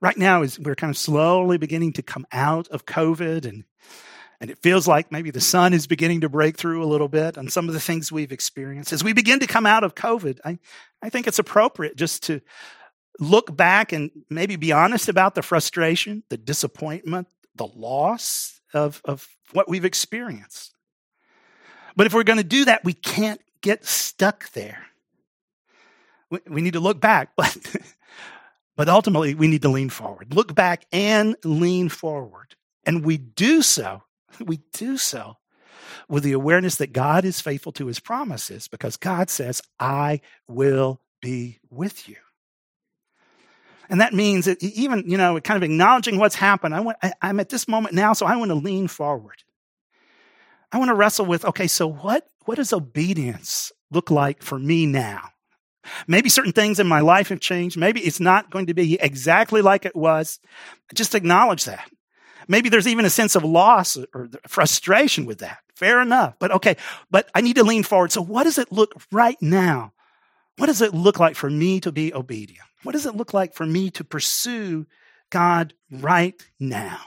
Right 0.00 0.16
now, 0.16 0.42
is 0.42 0.58
we're 0.58 0.74
kind 0.74 0.90
of 0.90 0.96
slowly 0.96 1.58
beginning 1.58 1.92
to 1.94 2.02
come 2.02 2.26
out 2.32 2.68
of 2.68 2.86
COVID 2.86 3.44
and 3.46 3.64
and 4.40 4.52
it 4.52 4.58
feels 4.58 4.86
like 4.86 5.10
maybe 5.10 5.32
the 5.32 5.40
sun 5.40 5.72
is 5.72 5.88
beginning 5.88 6.20
to 6.20 6.28
break 6.28 6.56
through 6.56 6.84
a 6.84 6.86
little 6.86 7.08
bit 7.08 7.36
on 7.36 7.48
some 7.48 7.66
of 7.66 7.74
the 7.74 7.80
things 7.80 8.12
we've 8.12 8.30
experienced. 8.30 8.92
As 8.92 9.02
we 9.02 9.12
begin 9.12 9.40
to 9.40 9.48
come 9.48 9.66
out 9.66 9.82
of 9.82 9.96
COVID, 9.96 10.38
I, 10.44 10.60
I 11.02 11.08
think 11.08 11.26
it's 11.26 11.40
appropriate 11.40 11.96
just 11.96 12.22
to 12.24 12.40
look 13.18 13.56
back 13.56 13.90
and 13.90 14.12
maybe 14.30 14.54
be 14.54 14.70
honest 14.70 15.08
about 15.08 15.34
the 15.34 15.42
frustration, 15.42 16.22
the 16.28 16.36
disappointment, 16.36 17.26
the 17.56 17.66
loss, 17.66 18.58
of, 18.74 19.00
of 19.04 19.28
what 19.52 19.68
we've 19.68 19.84
experienced. 19.84 20.74
But 21.98 22.06
if 22.06 22.14
we're 22.14 22.22
going 22.22 22.38
to 22.38 22.44
do 22.44 22.66
that, 22.66 22.84
we 22.84 22.92
can't 22.92 23.40
get 23.60 23.84
stuck 23.84 24.52
there. 24.52 24.86
We, 26.30 26.38
we 26.48 26.60
need 26.62 26.74
to 26.74 26.80
look 26.80 27.00
back, 27.00 27.30
but, 27.36 27.56
but 28.76 28.88
ultimately 28.88 29.34
we 29.34 29.48
need 29.48 29.62
to 29.62 29.68
lean 29.68 29.90
forward. 29.90 30.32
Look 30.32 30.54
back 30.54 30.86
and 30.92 31.34
lean 31.42 31.88
forward. 31.88 32.54
And 32.86 33.04
we 33.04 33.16
do 33.16 33.62
so, 33.62 34.04
we 34.40 34.60
do 34.72 34.96
so 34.96 35.38
with 36.08 36.22
the 36.22 36.34
awareness 36.34 36.76
that 36.76 36.92
God 36.92 37.24
is 37.24 37.40
faithful 37.40 37.72
to 37.72 37.86
his 37.86 37.98
promises 37.98 38.68
because 38.68 38.96
God 38.96 39.28
says, 39.28 39.60
I 39.80 40.20
will 40.46 41.00
be 41.20 41.58
with 41.68 42.08
you. 42.08 42.16
And 43.90 44.00
that 44.00 44.14
means 44.14 44.44
that 44.44 44.62
even, 44.62 45.02
you 45.10 45.16
know, 45.16 45.40
kind 45.40 45.56
of 45.56 45.64
acknowledging 45.64 46.18
what's 46.18 46.36
happened. 46.36 46.76
I 46.76 46.80
want, 46.80 46.98
I, 47.02 47.12
I'm 47.20 47.40
at 47.40 47.48
this 47.48 47.66
moment 47.66 47.96
now, 47.96 48.12
so 48.12 48.24
I 48.24 48.36
want 48.36 48.50
to 48.50 48.54
lean 48.54 48.86
forward. 48.86 49.42
I 50.72 50.78
want 50.78 50.88
to 50.88 50.94
wrestle 50.94 51.26
with, 51.26 51.44
okay, 51.44 51.66
so 51.66 51.86
what, 51.86 52.26
what 52.44 52.56
does 52.56 52.72
obedience 52.72 53.72
look 53.90 54.10
like 54.10 54.42
for 54.42 54.58
me 54.58 54.86
now? 54.86 55.30
Maybe 56.06 56.28
certain 56.28 56.52
things 56.52 56.78
in 56.78 56.86
my 56.86 57.00
life 57.00 57.28
have 57.28 57.40
changed. 57.40 57.78
Maybe 57.78 58.00
it's 58.00 58.20
not 58.20 58.50
going 58.50 58.66
to 58.66 58.74
be 58.74 59.00
exactly 59.00 59.62
like 59.62 59.86
it 59.86 59.96
was. 59.96 60.38
Just 60.94 61.14
acknowledge 61.14 61.64
that. 61.64 61.88
Maybe 62.46 62.68
there's 62.68 62.88
even 62.88 63.04
a 63.04 63.10
sense 63.10 63.34
of 63.34 63.44
loss 63.44 63.96
or 64.14 64.28
frustration 64.46 65.26
with 65.26 65.38
that. 65.38 65.58
Fair 65.76 66.00
enough. 66.00 66.34
But 66.38 66.50
okay, 66.52 66.76
but 67.10 67.30
I 67.34 67.40
need 67.40 67.56
to 67.56 67.64
lean 67.64 67.82
forward. 67.82 68.10
So 68.10 68.22
what 68.22 68.44
does 68.44 68.58
it 68.58 68.72
look 68.72 68.94
right 69.12 69.36
now? 69.40 69.92
What 70.56 70.66
does 70.66 70.82
it 70.82 70.94
look 70.94 71.20
like 71.20 71.36
for 71.36 71.48
me 71.48 71.80
to 71.80 71.92
be 71.92 72.12
obedient? 72.12 72.66
What 72.82 72.92
does 72.92 73.06
it 73.06 73.14
look 73.14 73.32
like 73.32 73.54
for 73.54 73.66
me 73.66 73.90
to 73.92 74.04
pursue 74.04 74.86
God 75.30 75.74
right 75.90 76.34
now? 76.58 77.00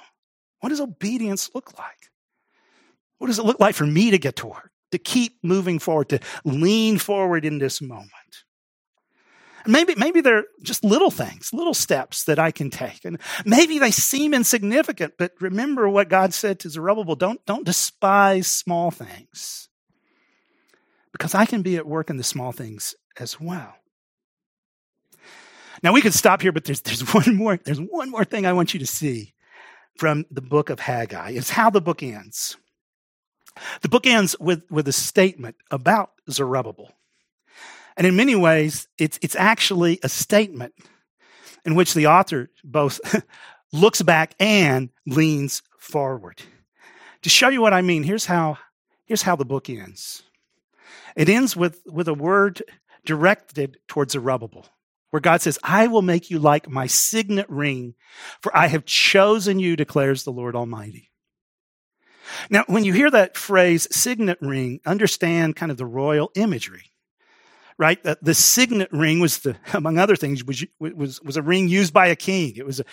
What 0.60 0.70
does 0.70 0.80
obedience 0.80 1.50
look 1.54 1.78
like? 1.78 2.11
What 3.22 3.28
does 3.28 3.38
it 3.38 3.46
look 3.46 3.60
like 3.60 3.76
for 3.76 3.86
me 3.86 4.10
to 4.10 4.18
get 4.18 4.38
to 4.38 4.48
work, 4.48 4.72
to 4.92 4.98
keep 4.98 5.38
moving 5.44 5.78
forward, 5.78 6.10
to 6.10 6.20
lean 6.44 6.98
forward 6.98 7.46
in 7.46 7.60
this 7.60 7.80
moment? 7.80 8.10
Maybe, 9.68 9.94
maybe 9.94 10.22
they're 10.22 10.46
just 10.64 10.84
little 10.84 11.12
things, 11.12 11.54
little 11.54 11.76
steps 11.76 12.24
that 12.24 12.40
I 12.40 12.50
can 12.50 12.72
take. 12.72 13.06
And 13.06 13.20
maybe 13.46 13.78
they 13.78 13.92
seem 13.92 14.34
insignificant, 14.34 15.20
but 15.20 15.34
remember 15.40 15.88
what 15.88 16.10
God 16.10 16.34
said 16.34 16.58
to 16.62 16.70
Zerubbabel 16.72 17.16
don't, 17.16 17.46
don't 17.46 17.64
despise 17.64 18.48
small 18.48 18.90
things. 18.90 19.70
Because 21.12 21.36
I 21.36 21.46
can 21.46 21.62
be 21.62 21.78
at 21.78 21.86
work 21.86 22.10
in 22.10 22.18
the 22.18 22.24
small 22.24 22.52
things 22.52 22.96
as 23.20 23.40
well. 23.40 23.76
Now 25.84 25.94
we 25.94 26.02
could 26.02 26.16
stop 26.16 26.42
here, 26.42 26.52
but 26.52 26.64
there's, 26.64 26.82
there's 26.82 27.02
one 27.14 27.36
more, 27.36 27.60
there's 27.64 27.80
one 27.80 28.10
more 28.10 28.26
thing 28.26 28.48
I 28.48 28.54
want 28.54 28.74
you 28.74 28.80
to 28.80 28.88
see 28.88 29.36
from 30.00 30.26
the 30.32 30.42
book 30.42 30.72
of 30.72 30.80
Haggai. 30.80 31.34
It's 31.34 31.52
how 31.52 31.70
the 31.70 31.82
book 31.82 32.02
ends. 32.02 32.58
The 33.82 33.90
book 33.90 34.08
ends 34.08 34.36
with, 34.40 34.64
with 34.70 34.88
a 34.88 34.94
statement 34.94 35.56
about 35.70 36.12
Zerubbabel. 36.30 36.92
And 37.98 38.08
in 38.08 38.16
many 38.16 38.36
ways, 38.36 38.88
it's, 38.98 39.20
it's 39.22 39.36
actually 39.36 40.00
a 40.04 40.10
statement 40.10 40.74
in 41.66 41.76
which 41.76 41.94
the 41.94 42.08
author 42.08 42.50
both 42.64 43.00
looks 43.74 44.02
back 44.02 44.34
and 44.40 44.90
leans 45.06 45.62
forward. 45.78 46.42
To 47.24 47.30
show 47.30 47.50
you 47.50 47.62
what 47.62 47.74
I 47.74 47.82
mean, 47.82 48.04
here's 48.04 48.26
how, 48.26 48.58
here's 49.06 49.22
how 49.22 49.36
the 49.36 49.46
book 49.46 49.70
ends. 49.70 50.24
It 51.16 51.30
ends 51.30 51.56
with, 51.56 51.82
with 51.86 52.08
a 52.08 52.14
word 52.14 52.64
directed 53.06 53.78
towards 53.88 54.14
Zerubbabel, 54.14 54.66
where 55.12 55.20
God 55.20 55.42
says, 55.42 55.60
I 55.64 55.88
will 55.88 56.02
make 56.02 56.30
you 56.30 56.40
like 56.40 56.70
my 56.70 56.88
signet 56.88 57.50
ring, 57.50 57.96
for 58.42 58.56
I 58.56 58.68
have 58.68 58.86
chosen 58.86 59.60
you, 59.60 59.76
declares 59.76 60.24
the 60.24 60.32
Lord 60.32 60.56
Almighty. 60.56 61.11
Now, 62.50 62.64
when 62.68 62.84
you 62.84 62.94
hear 62.94 63.12
that 63.12 63.38
phrase, 63.38 63.88
signet 63.92 64.38
ring, 64.42 64.80
understand 64.86 65.56
kind 65.56 65.72
of 65.72 65.78
the 65.78 65.86
royal 65.86 66.32
imagery 66.36 66.92
right? 67.82 68.04
The, 68.04 68.16
the, 68.22 68.36
signet 68.36 68.90
ring 68.92 69.20
was 69.20 69.40
the, 69.40 69.56
among 69.74 69.98
other 69.98 70.16
things, 70.16 70.46
was, 70.46 70.64
was, 70.80 71.20
was 71.24 71.36
a 71.36 71.42
ring 71.42 71.68
used 71.68 71.92
by 71.92 72.08
a 72.08 72.16
king. 72.16 72.54
It 72.56 72.66
was, 72.66 72.80
a, 72.80 72.84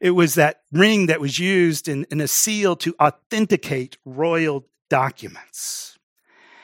it 0.00 0.12
was 0.12 0.36
that 0.36 0.62
ring 0.72 1.06
that 1.06 1.20
was 1.20 1.38
used 1.38 1.86
in, 1.86 2.06
in 2.10 2.18
a 2.22 2.26
seal 2.26 2.74
to 2.76 2.94
authenticate 2.98 3.98
royal 4.06 4.66
documents. 4.88 5.98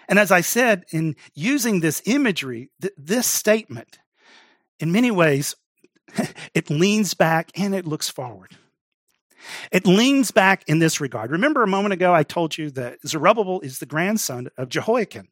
And 0.09 0.19
as 0.19 0.33
I 0.33 0.41
said, 0.41 0.87
in 0.93 1.15
using 1.35 1.81
this 1.81 2.01
imagery, 2.07 2.71
th- 2.81 2.95
this 2.97 3.27
statement, 3.27 3.99
in 4.81 4.91
many 4.91 5.11
ways, 5.11 5.55
it 6.55 6.71
leans 6.71 7.13
back 7.13 7.51
and 7.55 7.75
it 7.75 7.87
looks 7.87 8.09
forward. 8.09 8.57
It 9.71 9.87
leans 9.87 10.31
back 10.31 10.65
in 10.67 10.79
this 10.79 11.01
regard. 11.01 11.31
Remember 11.31 11.63
a 11.63 11.69
moment 11.69 11.93
ago, 11.93 12.15
I 12.15 12.23
told 12.23 12.57
you 12.57 12.71
that 12.73 12.99
Zerubbabel 13.07 13.61
is 13.61 13.79
the 13.79 13.87
grandson 13.87 14.49
of 14.57 14.69
Jehoiakim, 14.69 15.29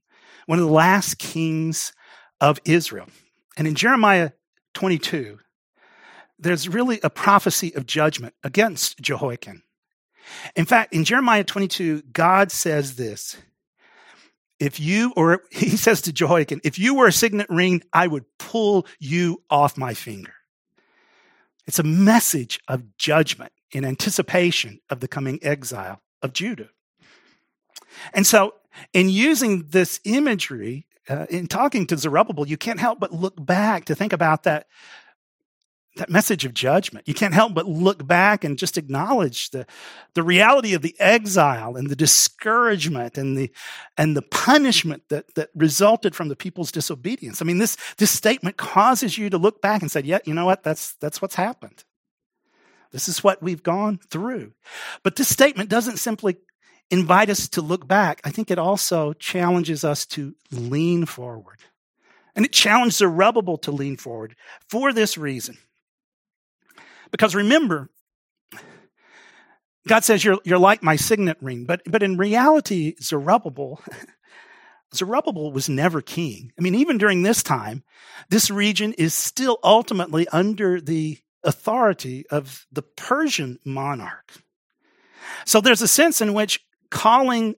one 0.47 0.59
of 0.59 0.65
the 0.65 0.71
last 0.71 1.19
kings 1.19 1.93
of 2.41 2.59
Israel. 2.65 3.07
And 3.57 3.67
in 3.67 3.75
Jeremiah 3.75 4.33
22, 4.75 5.39
there's 6.39 6.69
really 6.69 6.99
a 7.03 7.11
prophecy 7.11 7.75
of 7.75 7.87
judgment 7.87 8.35
against 8.43 9.01
Jehoiakim. 9.01 9.63
In 10.57 10.65
fact, 10.65 10.93
in 10.93 11.05
Jeremiah 11.05 11.45
22, 11.45 12.03
God 12.13 12.51
says 12.51 12.97
this 12.97 13.37
If 14.59 14.81
you, 14.81 15.13
or 15.17 15.43
he 15.51 15.71
says 15.71 16.03
to 16.03 16.13
Jehoiakim, 16.13 16.61
if 16.65 16.79
you 16.79 16.95
were 16.95 17.07
a 17.07 17.13
signet 17.13 17.49
ring, 17.49 17.83
I 17.93 18.07
would 18.07 18.25
pull 18.39 18.87
you 18.99 19.43
off 19.51 19.77
my 19.77 19.95
finger. 19.95 20.35
It's 21.67 21.79
a 21.79 21.85
message 21.85 22.59
of 22.67 22.97
judgment 22.97 23.53
in 23.73 23.85
anticipation 23.85 24.81
of 24.91 25.01
the 25.01 25.09
coming 25.09 25.39
exile 25.43 26.01
of 26.23 26.33
Judah. 26.33 26.69
And 28.13 28.27
so, 28.27 28.55
in 28.93 29.09
using 29.09 29.67
this 29.69 30.01
imagery, 30.05 30.87
uh, 31.09 31.27
in 31.29 31.47
talking 31.47 31.87
to 31.89 31.97
Zerubbabel, 31.97 32.47
you 32.47 32.57
can't 32.57 32.81
help 32.81 33.01
but 33.01 33.13
look 33.13 33.45
back 33.45 33.85
to 33.87 33.95
think 33.95 34.13
about 34.13 34.45
that, 34.45 34.67
that 35.97 36.09
message 36.09 36.45
of 36.45 36.55
judgment. 36.55 37.07
You 37.07 37.13
can't 37.13 37.35
help 37.35 37.55
but 37.55 37.67
look 37.67 38.07
back 38.07 38.45
and 38.45 38.59
just 38.59 38.79
acknowledge 38.79 39.51
the, 39.51 39.67
the 40.15 40.23
reality 40.23 40.75
of 40.75 40.81
the 40.81 40.97
exile 40.99 41.77
and 41.77 41.91
the 41.91 41.97
discouragement 41.97 43.19
and 43.19 43.37
the, 43.37 43.51
and 43.99 44.17
the 44.17 44.23
punishment 44.23 45.03
that, 45.11 45.35
that 45.35 45.51
resulted 45.55 46.15
from 46.15 46.29
the 46.29 46.37
people's 46.37 46.73
disobedience. 46.73 47.43
I 47.43 47.45
mean, 47.45 47.59
this, 47.59 47.77
this 47.99 48.11
statement 48.11 48.57
causes 48.57 49.19
you 49.19 49.29
to 49.29 49.39
look 49.39 49.61
back 49.61 49.83
and 49.83 49.91
say, 49.91 50.01
yeah, 50.03 50.21
you 50.25 50.33
know 50.33 50.47
what? 50.47 50.63
That's, 50.63 50.95
that's 50.95 51.21
what's 51.21 51.35
happened. 51.35 51.85
This 52.93 53.09
is 53.09 53.25
what 53.25 53.43
we've 53.43 53.63
gone 53.63 53.99
through. 54.11 54.53
But 55.03 55.17
this 55.17 55.29
statement 55.29 55.71
doesn't 55.71 55.97
simply 55.99 56.37
invite 56.91 57.31
us 57.31 57.49
to 57.49 57.63
look 57.63 57.89
back, 57.89 58.21
I 58.23 58.31
think 58.31 58.51
it 58.51 58.59
also 58.59 59.15
challenges 59.15 59.83
us 59.83 60.05
to 60.07 60.35
lean 60.51 61.07
forward. 61.07 61.59
And 62.37 62.45
it 62.45 62.53
challenged 62.53 62.97
Zerubbabel 62.97 63.57
to 63.59 63.73
lean 63.73 63.97
forward 63.97 64.37
for 64.69 64.93
this 64.93 65.17
reason. 65.17 65.57
Because 67.11 67.35
remember, 67.35 67.89
God 69.89 70.05
says 70.05 70.23
you're, 70.23 70.39
you're 70.45 70.59
like 70.59 70.83
my 70.83 70.97
signet 70.97 71.39
ring, 71.41 71.65
but, 71.65 71.83
but 71.87 72.03
in 72.03 72.19
reality, 72.19 72.95
Zerubbabel, 73.01 73.81
Zerubbabel 74.95 75.51
was 75.51 75.69
never 75.69 76.03
king. 76.03 76.53
I 76.59 76.63
mean, 76.63 76.75
even 76.75 76.99
during 76.99 77.23
this 77.23 77.43
time, 77.43 77.85
this 78.29 78.51
region 78.51 78.93
is 78.95 79.15
still 79.15 79.59
ultimately 79.65 80.29
under 80.29 80.81
the 80.81 81.19
authority 81.45 82.27
of 82.31 82.67
the 82.73 82.83
Persian 82.83 83.59
monarch. 83.65 84.33
So 85.45 85.61
there's 85.61 85.83
a 85.83 85.89
sense 85.89 86.21
in 86.21 86.35
which 86.35 86.61
calling 86.91 87.57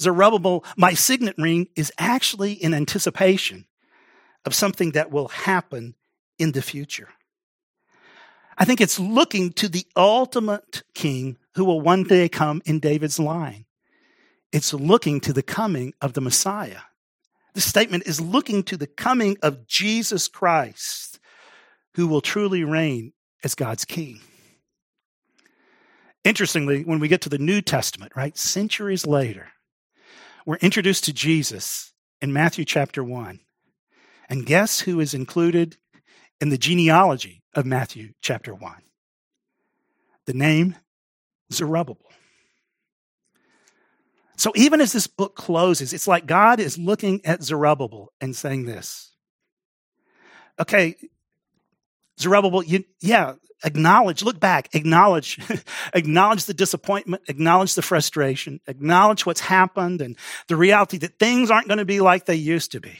Zerubbabel 0.00 0.64
my 0.76 0.94
signet 0.94 1.34
ring 1.36 1.68
is 1.76 1.92
actually 1.98 2.52
in 2.52 2.74
anticipation 2.74 3.66
of 4.44 4.54
something 4.54 4.92
that 4.92 5.10
will 5.10 5.28
happen 5.28 5.94
in 6.38 6.52
the 6.52 6.62
future. 6.62 7.08
I 8.56 8.64
think 8.64 8.80
it's 8.80 8.98
looking 8.98 9.52
to 9.54 9.68
the 9.68 9.86
ultimate 9.96 10.82
king 10.94 11.38
who 11.54 11.64
will 11.64 11.80
one 11.80 12.04
day 12.04 12.28
come 12.28 12.62
in 12.64 12.80
David's 12.80 13.18
line. 13.18 13.66
It's 14.52 14.72
looking 14.72 15.20
to 15.20 15.32
the 15.32 15.42
coming 15.42 15.92
of 16.00 16.14
the 16.14 16.20
Messiah. 16.20 16.80
The 17.54 17.60
statement 17.60 18.06
is 18.06 18.20
looking 18.20 18.62
to 18.64 18.76
the 18.76 18.86
coming 18.86 19.36
of 19.42 19.66
Jesus 19.66 20.28
Christ, 20.28 21.18
who 21.94 22.06
will 22.06 22.20
truly 22.20 22.64
reign 22.64 23.12
as 23.44 23.54
God's 23.54 23.84
king. 23.84 24.20
Interestingly, 26.24 26.82
when 26.82 26.98
we 26.98 27.08
get 27.08 27.22
to 27.22 27.28
the 27.28 27.38
New 27.38 27.60
Testament, 27.62 28.12
right, 28.14 28.36
centuries 28.36 29.06
later, 29.06 29.48
we're 30.44 30.56
introduced 30.56 31.04
to 31.04 31.12
Jesus 31.12 31.92
in 32.20 32.32
Matthew 32.32 32.64
chapter 32.64 33.02
1. 33.02 33.40
And 34.28 34.44
guess 34.44 34.80
who 34.80 35.00
is 35.00 35.14
included 35.14 35.76
in 36.40 36.50
the 36.50 36.58
genealogy 36.58 37.42
of 37.54 37.64
Matthew 37.64 38.12
chapter 38.20 38.54
1? 38.54 38.74
The 40.26 40.34
name 40.34 40.76
Zerubbabel. 41.52 42.10
So 44.36 44.52
even 44.54 44.80
as 44.80 44.92
this 44.92 45.06
book 45.06 45.34
closes, 45.34 45.92
it's 45.92 46.06
like 46.06 46.26
God 46.26 46.60
is 46.60 46.78
looking 46.78 47.24
at 47.24 47.42
Zerubbabel 47.42 48.12
and 48.20 48.36
saying 48.36 48.66
this. 48.66 49.12
Okay, 50.60 50.96
Zerubbabel, 52.18 52.64
you, 52.64 52.84
yeah, 53.00 53.34
acknowledge, 53.64 54.22
look 54.22 54.40
back, 54.40 54.74
acknowledge, 54.74 55.38
acknowledge 55.94 56.44
the 56.44 56.54
disappointment, 56.54 57.22
acknowledge 57.28 57.74
the 57.74 57.82
frustration, 57.82 58.60
acknowledge 58.66 59.26
what's 59.26 59.40
happened 59.40 60.00
and 60.00 60.16
the 60.48 60.56
reality 60.56 60.98
that 60.98 61.18
things 61.18 61.50
aren't 61.50 61.68
going 61.68 61.78
to 61.78 61.84
be 61.84 62.00
like 62.00 62.26
they 62.26 62.34
used 62.34 62.72
to 62.72 62.80
be. 62.80 62.98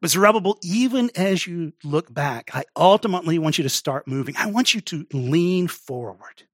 But 0.00 0.10
Zerubbabel, 0.10 0.58
even 0.62 1.10
as 1.14 1.46
you 1.46 1.72
look 1.84 2.12
back, 2.12 2.50
I 2.54 2.64
ultimately 2.74 3.38
want 3.38 3.58
you 3.58 3.64
to 3.64 3.68
start 3.68 4.08
moving. 4.08 4.34
I 4.38 4.46
want 4.46 4.72
you 4.74 4.80
to 4.82 5.06
lean 5.12 5.68
forward. 5.68 6.44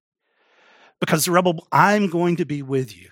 Because 0.99 1.25
Zerubbabel, 1.25 1.69
I'm 1.71 2.09
going 2.09 2.37
to 2.37 2.45
be 2.45 2.62
with 2.62 2.97
you. 2.97 3.11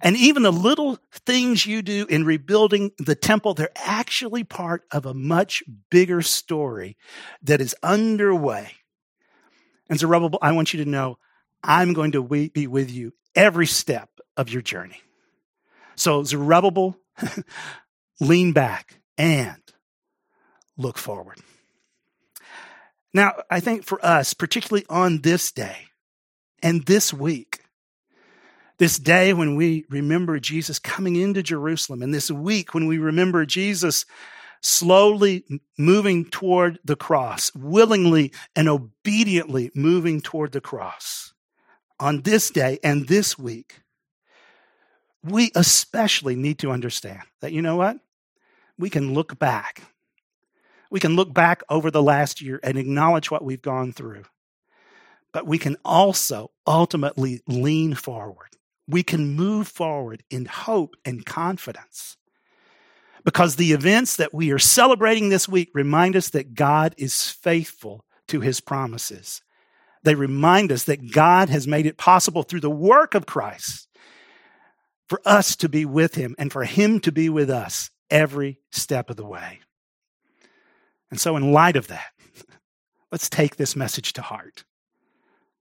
And 0.00 0.16
even 0.16 0.42
the 0.42 0.52
little 0.52 0.98
things 1.12 1.66
you 1.66 1.82
do 1.82 2.06
in 2.08 2.24
rebuilding 2.24 2.92
the 2.98 3.14
temple, 3.14 3.54
they're 3.54 3.70
actually 3.76 4.44
part 4.44 4.84
of 4.90 5.06
a 5.06 5.14
much 5.14 5.62
bigger 5.90 6.22
story 6.22 6.96
that 7.42 7.60
is 7.60 7.74
underway. 7.82 8.72
And 9.88 9.98
Zerubbabel, 9.98 10.38
I 10.40 10.52
want 10.52 10.72
you 10.72 10.84
to 10.84 10.90
know 10.90 11.18
I'm 11.62 11.92
going 11.92 12.12
to 12.12 12.22
be 12.22 12.66
with 12.66 12.90
you 12.90 13.12
every 13.34 13.66
step 13.66 14.08
of 14.36 14.48
your 14.48 14.62
journey. 14.62 15.00
So, 15.96 16.24
Zerubbabel, 16.24 16.96
lean 18.20 18.52
back 18.52 19.00
and 19.18 19.60
look 20.76 20.96
forward. 20.96 21.38
Now, 23.12 23.34
I 23.50 23.60
think 23.60 23.84
for 23.84 24.04
us, 24.04 24.34
particularly 24.34 24.86
on 24.88 25.20
this 25.22 25.50
day 25.52 25.88
and 26.62 26.86
this 26.86 27.12
week, 27.12 27.59
this 28.80 28.98
day 28.98 29.34
when 29.34 29.56
we 29.56 29.84
remember 29.90 30.40
Jesus 30.40 30.78
coming 30.78 31.14
into 31.14 31.42
Jerusalem, 31.42 32.00
and 32.00 32.14
this 32.14 32.30
week 32.30 32.72
when 32.72 32.86
we 32.86 32.96
remember 32.96 33.44
Jesus 33.44 34.06
slowly 34.62 35.44
moving 35.76 36.24
toward 36.24 36.78
the 36.82 36.96
cross, 36.96 37.54
willingly 37.54 38.32
and 38.56 38.70
obediently 38.70 39.70
moving 39.74 40.22
toward 40.22 40.52
the 40.52 40.62
cross. 40.62 41.34
On 41.98 42.22
this 42.22 42.48
day 42.48 42.78
and 42.82 43.06
this 43.06 43.38
week, 43.38 43.82
we 45.22 45.50
especially 45.54 46.34
need 46.34 46.58
to 46.60 46.70
understand 46.70 47.20
that, 47.42 47.52
you 47.52 47.60
know 47.60 47.76
what? 47.76 47.98
We 48.78 48.88
can 48.88 49.12
look 49.12 49.38
back. 49.38 49.82
We 50.90 51.00
can 51.00 51.16
look 51.16 51.34
back 51.34 51.62
over 51.68 51.90
the 51.90 52.02
last 52.02 52.40
year 52.40 52.58
and 52.62 52.78
acknowledge 52.78 53.30
what 53.30 53.44
we've 53.44 53.60
gone 53.60 53.92
through. 53.92 54.24
But 55.34 55.46
we 55.46 55.58
can 55.58 55.76
also 55.84 56.50
ultimately 56.66 57.42
lean 57.46 57.94
forward. 57.94 58.56
We 58.90 59.02
can 59.02 59.36
move 59.36 59.68
forward 59.68 60.22
in 60.30 60.46
hope 60.46 60.96
and 61.04 61.24
confidence 61.24 62.16
because 63.24 63.56
the 63.56 63.72
events 63.72 64.16
that 64.16 64.34
we 64.34 64.50
are 64.50 64.58
celebrating 64.58 65.28
this 65.28 65.48
week 65.48 65.70
remind 65.74 66.16
us 66.16 66.30
that 66.30 66.54
God 66.54 66.94
is 66.96 67.28
faithful 67.28 68.04
to 68.28 68.40
his 68.40 68.60
promises. 68.60 69.42
They 70.02 70.14
remind 70.14 70.72
us 70.72 70.84
that 70.84 71.12
God 71.12 71.50
has 71.50 71.66
made 71.66 71.86
it 71.86 71.98
possible 71.98 72.42
through 72.42 72.60
the 72.60 72.70
work 72.70 73.14
of 73.14 73.26
Christ 73.26 73.88
for 75.08 75.20
us 75.24 75.56
to 75.56 75.68
be 75.68 75.84
with 75.84 76.14
him 76.14 76.34
and 76.38 76.52
for 76.52 76.64
him 76.64 77.00
to 77.00 77.12
be 77.12 77.28
with 77.28 77.50
us 77.50 77.90
every 78.08 78.58
step 78.70 79.10
of 79.10 79.16
the 79.16 79.26
way. 79.26 79.60
And 81.10 81.20
so, 81.20 81.36
in 81.36 81.52
light 81.52 81.76
of 81.76 81.88
that, 81.88 82.12
let's 83.12 83.28
take 83.28 83.56
this 83.56 83.76
message 83.76 84.12
to 84.14 84.22
heart. 84.22 84.64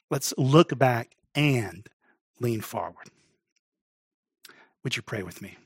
Let's 0.09 0.33
look 0.37 0.77
back 0.77 1.15
and 1.35 1.87
lean 2.39 2.61
forward. 2.61 3.09
Would 4.83 4.95
you 4.95 5.01
pray 5.01 5.23
with 5.23 5.41
me? 5.41 5.57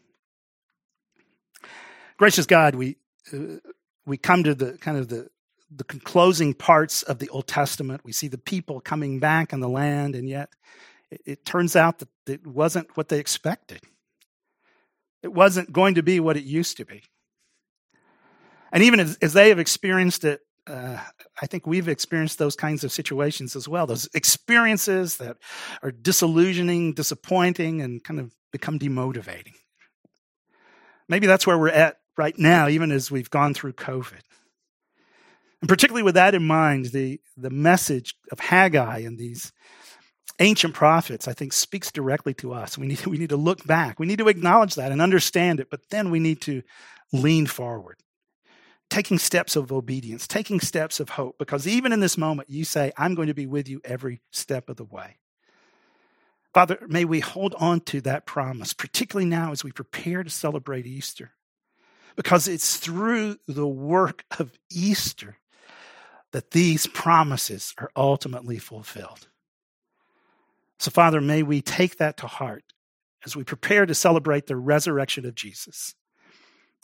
Gracious 2.18 2.46
God, 2.46 2.76
we, 2.76 2.98
uh, 3.32 3.58
we 4.06 4.18
come 4.18 4.44
to 4.44 4.56
the 4.56 4.78
kind 4.78 4.98
of 4.98 5.08
the, 5.08 5.30
the 5.76 5.84
closing 5.84 6.54
parts 6.54 7.04
of 7.04 7.20
the 7.20 7.30
Old 7.30 7.48
Testament. 7.48 8.02
We 8.04 8.12
see 8.12 8.28
the 8.28 8.38
people 8.38 8.80
coming 8.80 9.20
back 9.20 9.54
in 9.54 9.60
the 9.60 9.70
land, 9.70 10.16
and 10.16 10.28
yet 10.28 10.50
it, 11.10 11.22
it 11.26 11.46
turns 11.46 11.76
out 11.76 12.00
that 12.00 12.10
it 12.28 12.46
wasn't 12.46 12.96
what 12.96 13.10
they 13.10 13.20
expected. 13.20 13.82
It 15.22 15.34
wasn't 15.34 15.72
going 15.72 15.96
to 15.96 16.04
be 16.04 16.20
what 16.20 16.38
it 16.38 16.44
used 16.44 16.78
to 16.78 16.86
be. 16.86 17.04
And 18.72 18.84
even 18.84 19.00
as, 19.00 19.18
as 19.22 19.34
they 19.34 19.50
have 19.50 19.60
experienced 19.60 20.26
it, 20.26 20.42
uh, 20.66 20.98
I 21.42 21.46
think 21.46 21.68
we've 21.68 21.88
experienced 21.88 22.40
those 22.40 22.56
kinds 22.56 22.84
of 22.84 22.92
situations 22.92 23.56
as 23.56 23.68
well. 23.68 23.86
Those 23.86 24.10
experiences 24.14 25.18
that 25.18 25.38
are 25.82 25.92
disillusioning, 25.92 26.94
disappointing, 26.94 27.82
and 27.82 28.04
kind 28.04 28.20
of 28.20 28.34
become 28.54 28.80
demotivating. 28.80 29.56
Maybe 31.10 31.28
that's 31.28 31.46
where 31.46 31.58
we're 31.58 31.68
at 31.68 31.98
right 32.18 32.38
now, 32.40 32.70
even 32.70 32.92
as 32.92 33.12
we've 33.12 33.30
gone 33.30 33.54
through 33.54 33.74
COVID. 33.74 34.22
And 35.62 35.68
particularly 35.68 36.04
with 36.04 36.16
that 36.16 36.36
in 36.36 36.46
mind, 36.46 36.86
the, 36.88 37.20
the 37.36 37.50
message 37.50 38.16
of 38.32 38.40
Haggai 38.40 39.00
and 39.00 39.18
these 39.18 39.52
ancient 40.40 40.74
prophets, 40.74 41.28
I 41.28 41.34
think, 41.34 41.54
speaks 41.54 41.92
directly 41.92 42.34
to 42.36 42.54
us. 42.54 42.78
We 42.78 42.88
need, 42.88 43.06
we 43.06 43.18
need 43.18 43.30
to 43.30 43.38
look 43.38 43.66
back. 43.66 44.00
We 44.00 44.06
need 44.06 44.20
to 44.20 44.28
acknowledge 44.28 44.76
that 44.76 44.92
and 44.92 45.02
understand 45.02 45.60
it, 45.60 45.70
but 45.70 45.90
then 45.90 46.12
we 46.12 46.20
need 46.20 46.42
to 46.42 46.64
lean 47.12 47.48
forward, 47.48 47.98
taking 48.90 49.20
steps 49.20 49.56
of 49.56 49.72
obedience, 49.72 50.28
taking 50.28 50.60
steps 50.60 51.00
of 51.00 51.10
hope, 51.10 51.38
because 51.38 51.68
even 51.68 51.94
in 51.94 52.00
this 52.00 52.18
moment, 52.18 52.50
you 52.50 52.66
say, 52.66 52.92
I'm 52.98 53.16
going 53.16 53.28
to 53.28 53.34
be 53.34 53.46
with 53.46 53.68
you 53.68 53.82
every 53.84 54.22
step 54.32 54.70
of 54.70 54.78
the 54.78 54.86
way. 54.86 55.18
Father, 56.54 56.80
may 56.88 57.04
we 57.04 57.20
hold 57.20 57.56
on 57.56 57.80
to 57.82 58.02
that 58.02 58.26
promise, 58.26 58.74
particularly 58.74 59.28
now 59.28 59.52
as 59.52 59.64
we 59.64 59.72
prepare 59.72 60.24
to 60.24 60.30
celebrate 60.30 60.86
Easter, 60.86 61.32
because 62.16 62.48
it's 62.48 62.78
through 62.78 63.38
the 63.48 63.68
work 63.68 64.24
of 64.40 64.52
Easter 64.70 65.38
that 66.32 66.52
these 66.52 66.86
promises 66.88 67.74
are 67.78 67.90
ultimately 67.96 68.60
fulfilled. 68.60 69.28
So, 70.78 70.92
Father, 70.92 71.22
may 71.22 71.44
we 71.44 71.62
take 71.62 71.98
that 71.98 72.18
to 72.18 72.28
heart 72.28 72.64
as 73.26 73.36
we 73.36 73.44
prepare 73.44 73.86
to 73.86 73.96
celebrate 73.96 74.48
the 74.48 74.56
resurrection 74.56 75.26
of 75.26 75.36
Jesus. 75.36 75.96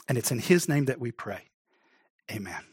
And 0.08 0.18
it's 0.18 0.32
in 0.32 0.40
His 0.40 0.70
name 0.70 0.86
that 0.86 1.00
we 1.00 1.12
pray. 1.12 1.50
Amen. 2.32 2.64